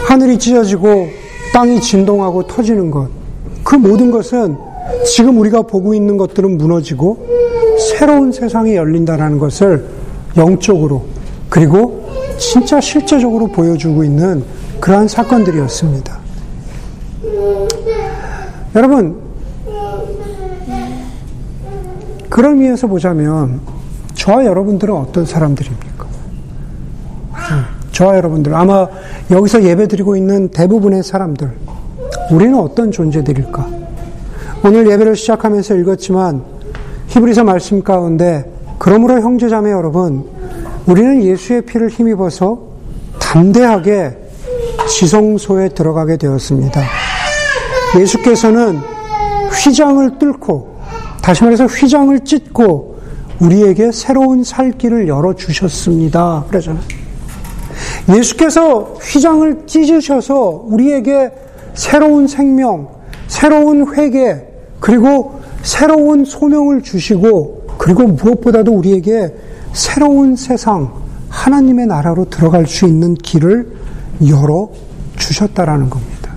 하늘이 0.07 0.39
찢어지고 0.39 1.07
땅이 1.53 1.81
진동하고 1.81 2.47
터지는 2.47 2.91
것. 2.91 3.18
그 3.69 3.75
모든 3.75 4.09
것은 4.09 4.57
지금 5.05 5.37
우리가 5.37 5.61
보고 5.61 5.93
있는 5.93 6.17
것들은 6.17 6.57
무너지고 6.57 7.27
새로운 7.77 8.31
세상이 8.31 8.75
열린다는 8.75 9.37
것을 9.37 9.85
영적으로 10.35 11.05
그리고 11.51 12.03
진짜 12.39 12.81
실제적으로 12.81 13.45
보여주고 13.45 14.03
있는 14.03 14.43
그러한 14.79 15.07
사건들이었습니다. 15.07 16.17
여러분, 18.73 19.21
그런 22.27 22.53
의미에서 22.53 22.87
보자면 22.87 23.61
저와 24.15 24.45
여러분들은 24.45 24.95
어떤 24.95 25.27
사람들입니까? 25.27 26.07
저와 27.91 28.17
여러분들, 28.17 28.51
아마 28.55 28.87
여기서 29.29 29.61
예배 29.61 29.89
드리고 29.89 30.15
있는 30.15 30.47
대부분의 30.47 31.03
사람들, 31.03 31.51
우리는 32.31 32.57
어떤 32.59 32.91
존재들일까? 32.91 33.67
오늘 34.63 34.89
예배를 34.89 35.15
시작하면서 35.15 35.75
읽었지만 35.75 36.43
히브리서 37.07 37.43
말씀 37.43 37.81
가운데 37.81 38.51
그러므로 38.77 39.19
형제자매 39.19 39.71
여러분 39.71 40.25
우리는 40.85 41.23
예수의 41.23 41.63
피를 41.63 41.89
힘입어서 41.89 42.59
담대하게 43.19 44.17
지성소에 44.87 45.69
들어가게 45.69 46.17
되었습니다. 46.17 46.81
예수께서는 47.99 48.79
휘장을 49.63 50.19
뚫고 50.19 50.79
다시 51.21 51.43
말해서 51.43 51.65
휘장을 51.65 52.19
찢고 52.21 52.99
우리에게 53.39 53.91
새로운 53.91 54.43
살 54.43 54.71
길을 54.71 55.07
열어 55.07 55.33
주셨습니다. 55.33 56.45
그러잖아요. 56.49 56.83
예수께서 58.15 58.95
휘장을 59.01 59.63
찢으셔서 59.65 60.65
우리에게 60.65 61.31
새로운 61.73 62.27
생명, 62.27 62.89
새로운 63.27 63.93
회개, 63.95 64.45
그리고 64.79 65.41
새로운 65.61 66.25
소명을 66.25 66.81
주시고 66.81 67.67
그리고 67.77 68.07
무엇보다도 68.07 68.71
우리에게 68.73 69.33
새로운 69.73 70.35
세상, 70.35 70.91
하나님의 71.29 71.87
나라로 71.87 72.29
들어갈 72.29 72.65
수 72.67 72.85
있는 72.85 73.13
길을 73.13 73.71
열어 74.27 74.69
주셨다라는 75.17 75.89
겁니다. 75.89 76.33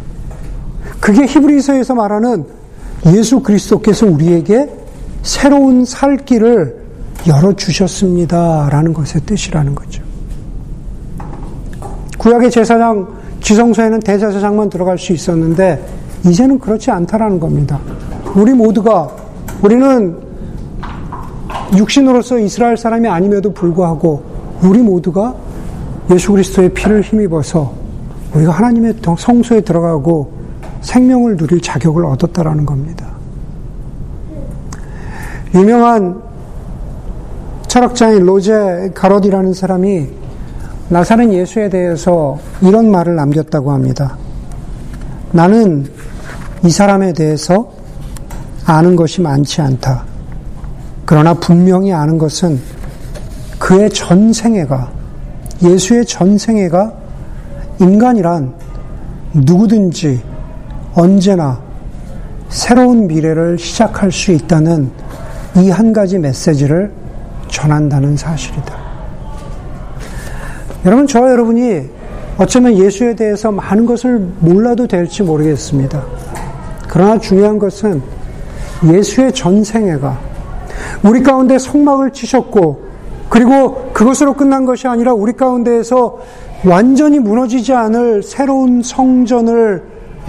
그게 1.00 1.26
히브리서에서 1.26 1.94
말하는 1.94 2.44
예수 3.06 3.40
그리스도께서 3.40 4.06
우리에게 4.06 4.70
새로운 5.22 5.84
살 5.84 6.16
길을 6.16 6.82
열어 7.26 7.54
주셨습니다. 7.54 8.68
라는 8.70 8.92
것의 8.92 9.22
뜻이라는 9.26 9.74
거죠. 9.74 10.02
구약의 12.18 12.50
제사장, 12.50 13.08
지성소에는 13.42 14.00
대제사장만 14.00 14.70
들어갈 14.70 14.98
수 14.98 15.12
있었는데, 15.12 15.84
이제는 16.24 16.58
그렇지 16.58 16.90
않다라는 16.90 17.40
겁니다. 17.40 17.80
우리 18.34 18.52
모두가, 18.52 19.10
우리는 19.62 20.16
육신으로서 21.76 22.38
이스라엘 22.38 22.76
사람이 22.76 23.08
아님에도 23.08 23.52
불구하고, 23.52 24.22
우리 24.62 24.78
모두가 24.80 25.34
예수 26.10 26.32
그리스도의 26.32 26.70
피를 26.70 27.02
힘입어서 27.02 27.72
우리가 28.34 28.52
하나님의 28.52 28.94
성소에 29.18 29.62
들어가고 29.62 30.32
생명을 30.80 31.36
누릴 31.36 31.60
자격을 31.60 32.04
얻었다라는 32.04 32.66
겁니다. 32.66 33.06
유명한 35.54 36.20
철학자인 37.66 38.24
로제 38.24 38.92
가로디라는 38.94 39.52
사람이 39.52 40.08
나사렛 40.92 41.32
예수에 41.32 41.70
대해서 41.70 42.38
이런 42.60 42.90
말을 42.90 43.16
남겼다고 43.16 43.72
합니다. 43.72 44.18
나는 45.30 45.86
이 46.62 46.68
사람에 46.68 47.14
대해서 47.14 47.72
아는 48.66 48.94
것이 48.94 49.22
많지 49.22 49.62
않다. 49.62 50.04
그러나 51.06 51.32
분명히 51.32 51.94
아는 51.94 52.18
것은 52.18 52.60
그의 53.58 53.88
전생애가, 53.88 54.92
예수의 55.62 56.04
전생애가 56.04 56.92
인간이란 57.80 58.52
누구든지 59.32 60.22
언제나 60.92 61.58
새로운 62.50 63.06
미래를 63.06 63.58
시작할 63.58 64.12
수 64.12 64.30
있다는 64.30 64.90
이 65.56 65.70
한 65.70 65.94
가지 65.94 66.18
메시지를 66.18 66.92
전한다는 67.48 68.14
사실이다. 68.14 68.81
여러분, 70.84 71.06
저와 71.06 71.30
여러분이 71.30 71.82
어쩌면 72.38 72.76
예수에 72.76 73.14
대해서 73.14 73.52
많은 73.52 73.86
것을 73.86 74.18
몰라도 74.40 74.86
될지 74.86 75.22
모르겠습니다. 75.22 76.02
그러나 76.88 77.18
중요한 77.18 77.58
것은 77.58 78.02
예수의 78.84 79.32
전생애가 79.32 80.18
우리 81.04 81.22
가운데 81.22 81.58
성막을 81.58 82.12
치셨고, 82.12 82.82
그리고 83.28 83.90
그것으로 83.92 84.34
끝난 84.34 84.64
것이 84.64 84.88
아니라 84.88 85.14
우리 85.14 85.34
가운데에서 85.34 86.18
완전히 86.64 87.18
무너지지 87.18 87.72
않을 87.72 88.22
새로운 88.22 88.82
성전을 88.82 89.82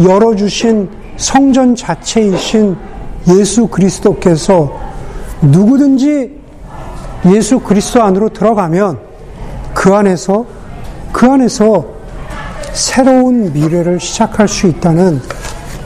열어주신 0.04 0.90
성전 1.18 1.76
자체이신 1.76 2.76
예수 3.40 3.68
그리스도께서 3.68 4.72
누구든지 5.42 6.40
예수 7.34 7.60
그리스도 7.60 8.02
안으로 8.02 8.30
들어가면 8.30 9.13
그 9.84 9.94
안에서 9.94 10.46
그 11.12 11.30
안에서 11.30 11.86
새로운 12.72 13.52
미래를 13.52 14.00
시작할 14.00 14.48
수 14.48 14.66
있다는 14.66 15.20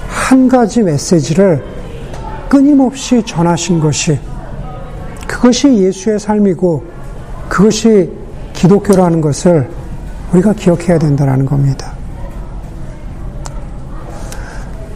한 0.07 0.47
가지 0.47 0.83
메시지를 0.83 1.63
끊임없이 2.47 3.23
전하신 3.25 3.79
것이 3.79 4.19
그것이 5.25 5.75
예수의 5.77 6.19
삶이고 6.19 6.83
그것이 7.49 8.11
기독교라는 8.53 9.19
것을 9.19 9.67
우리가 10.31 10.53
기억해야 10.53 10.99
된다는 10.99 11.47
겁니다. 11.47 11.91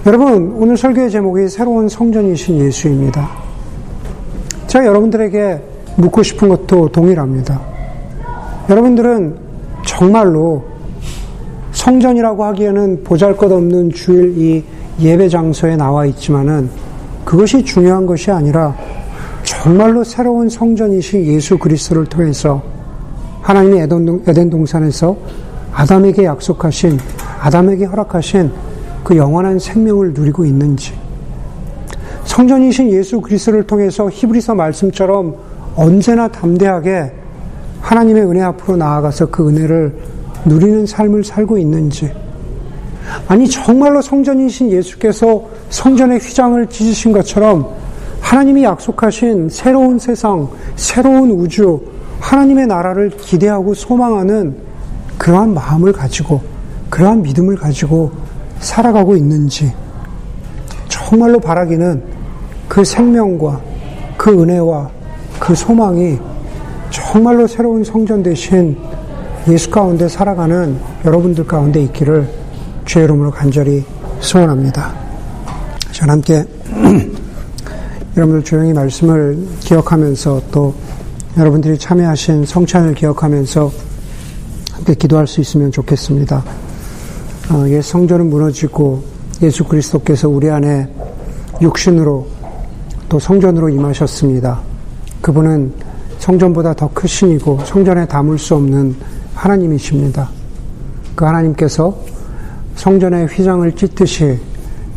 여러분, 0.05 0.53
오늘 0.59 0.77
설교의 0.77 1.09
제목이 1.09 1.49
새로운 1.49 1.89
성전이신 1.89 2.59
예수입니다. 2.59 3.31
제가 4.67 4.85
여러분들에게 4.85 5.59
묻고 5.95 6.21
싶은 6.21 6.49
것도 6.49 6.89
동일합니다. 6.89 7.70
여러분들은 8.71 9.35
정말로 9.85 10.63
성전이라고 11.73 12.45
하기에는 12.45 13.03
보잘 13.03 13.35
것 13.35 13.51
없는 13.51 13.91
주일 13.91 14.37
이 14.37 14.63
예배 15.01 15.27
장소에 15.27 15.75
나와 15.75 16.05
있지만은 16.05 16.69
그것이 17.25 17.65
중요한 17.65 18.05
것이 18.05 18.31
아니라 18.31 18.73
정말로 19.43 20.05
새로운 20.05 20.47
성전이신 20.47 21.25
예수 21.25 21.57
그리스도를 21.57 22.05
통해서 22.05 22.63
하나님이 23.41 23.81
에덴 24.25 24.49
동산에서 24.49 25.17
아담에게 25.73 26.23
약속하신 26.23 26.97
아담에게 27.41 27.83
허락하신 27.85 28.51
그 29.03 29.17
영원한 29.17 29.59
생명을 29.59 30.13
누리고 30.13 30.45
있는지 30.45 30.93
성전이신 32.23 32.89
예수 32.91 33.19
그리스도를 33.19 33.67
통해서 33.67 34.09
히브리서 34.09 34.55
말씀처럼 34.55 35.35
언제나 35.75 36.29
담대하게 36.29 37.20
하나님의 37.81 38.23
은혜 38.23 38.41
앞으로 38.41 38.77
나아가서 38.77 39.27
그 39.27 39.49
은혜를 39.49 39.93
누리는 40.45 40.85
삶을 40.85 41.23
살고 41.23 41.57
있는지. 41.57 42.11
아니 43.27 43.49
정말로 43.49 44.01
성전이신 44.01 44.71
예수께서 44.71 45.43
성전의 45.69 46.19
휘장을 46.19 46.65
찢으신 46.67 47.11
것처럼 47.11 47.67
하나님이 48.21 48.63
약속하신 48.63 49.49
새로운 49.49 49.99
세상, 49.99 50.47
새로운 50.75 51.31
우주, 51.31 51.81
하나님의 52.19 52.67
나라를 52.67 53.09
기대하고 53.09 53.73
소망하는 53.73 54.55
그러한 55.17 55.53
마음을 55.53 55.91
가지고 55.91 56.41
그러한 56.89 57.23
믿음을 57.23 57.55
가지고 57.55 58.11
살아가고 58.59 59.15
있는지. 59.15 59.73
정말로 60.87 61.39
바라기는 61.39 62.03
그 62.67 62.83
생명과 62.83 63.59
그 64.17 64.41
은혜와 64.41 64.89
그 65.39 65.55
소망이 65.55 66.19
정말로 66.91 67.47
새로운 67.47 67.83
성전 67.83 68.21
대신 68.21 68.77
예수 69.47 69.71
가운데 69.71 70.07
살아가는 70.07 70.77
여러분들 71.05 71.47
가운데 71.47 71.81
있기를 71.83 72.27
주의 72.85 73.05
이름으로 73.05 73.31
간절히 73.31 73.83
소원합니다. 74.19 74.93
전 75.93 76.09
함께 76.09 76.43
여러분들 78.15 78.43
조용히 78.43 78.73
말씀을 78.73 79.47
기억하면서 79.61 80.41
또 80.51 80.75
여러분들이 81.37 81.77
참여하신 81.77 82.45
성찬을 82.45 82.93
기억하면서 82.93 83.71
함께 84.73 84.93
기도할 84.93 85.25
수 85.27 85.39
있으면 85.39 85.71
좋겠습니다. 85.71 86.43
어, 87.51 87.65
예 87.69 87.81
성전은 87.81 88.29
무너지고 88.29 89.01
예수 89.41 89.63
그리스도께서 89.63 90.27
우리 90.27 90.49
안에 90.49 90.89
육신으로 91.61 92.27
또 93.07 93.17
성전으로 93.17 93.69
임하셨습니다. 93.69 94.59
그분은 95.21 95.90
성전보다 96.21 96.75
더 96.75 96.87
크신이고 96.93 97.61
성전에 97.65 98.05
담을 98.05 98.37
수 98.37 98.53
없는 98.55 98.95
하나님이십니다. 99.33 100.29
그 101.15 101.25
하나님께서 101.25 101.97
성전의 102.75 103.25
휘장을 103.25 103.69
찢듯이 103.75 104.39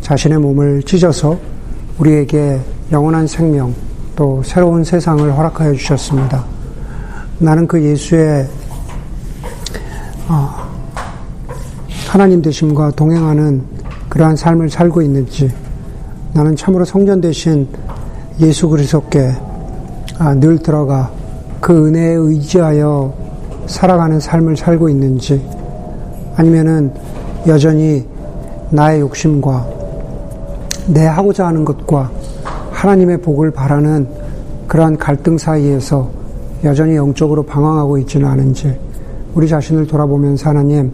자신의 0.01 0.37
몸을 0.37 0.83
찢어서 0.83 1.37
우리에게 1.97 2.59
영원한 2.91 3.25
생명, 3.25 3.73
또 4.15 4.41
새로운 4.45 4.83
세상을 4.83 5.35
허락하여 5.35 5.73
주셨습니다. 5.73 6.45
나는 7.39 7.67
그 7.67 7.81
예수의 7.81 8.47
어, 10.27 10.49
하나님 12.07 12.39
되심과 12.43 12.91
동행하는 12.91 13.63
그러한 14.09 14.35
삶을 14.35 14.69
살고 14.69 15.01
있는지 15.01 15.51
나는 16.33 16.55
참으로 16.55 16.85
성전 16.85 17.19
대신 17.19 17.67
예수 18.39 18.69
그리스도께 18.69 19.33
아, 19.39 19.44
늘 20.39 20.59
들어가 20.59 21.11
그 21.59 21.87
은혜에 21.87 22.13
의지하여 22.13 23.13
살아가는 23.67 24.19
삶을 24.19 24.55
살고 24.55 24.89
있는지 24.89 25.45
아니면은 26.35 26.91
여전히 27.47 28.05
나의 28.69 29.01
욕심과 29.01 29.67
내 30.87 31.05
하고자 31.05 31.47
하는 31.47 31.65
것과 31.65 32.11
하나님의 32.71 33.21
복을 33.21 33.51
바라는 33.51 34.07
그러한 34.67 34.97
갈등 34.97 35.37
사이에서 35.37 36.09
여전히 36.63 36.95
영적으로 36.95 37.43
방황하고 37.43 37.97
있지는 37.99 38.27
않은지 38.27 38.77
우리 39.33 39.47
자신을 39.47 39.87
돌아보면서 39.87 40.49
하나님 40.49 40.91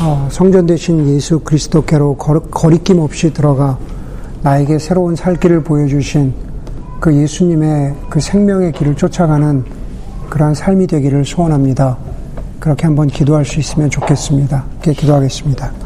어, 0.00 0.28
성전 0.30 0.66
대신 0.66 1.06
예수 1.08 1.40
그리스도께로 1.40 2.16
거리낌 2.16 2.98
없이 2.98 3.32
들어가 3.32 3.78
나에게 4.42 4.78
새로운 4.78 5.16
살 5.16 5.36
길을 5.36 5.62
보여주신 5.62 6.32
그 7.02 7.12
예수님의 7.16 7.96
그 8.08 8.20
생명의 8.20 8.70
길을 8.70 8.94
쫓아가는 8.94 9.64
그러한 10.30 10.54
삶이 10.54 10.86
되기를 10.86 11.24
소원합니다. 11.24 11.98
그렇게 12.60 12.86
한번 12.86 13.08
기도할 13.08 13.44
수 13.44 13.58
있으면 13.58 13.90
좋겠습니다. 13.90 14.64
기도하겠습니다. 14.82 15.81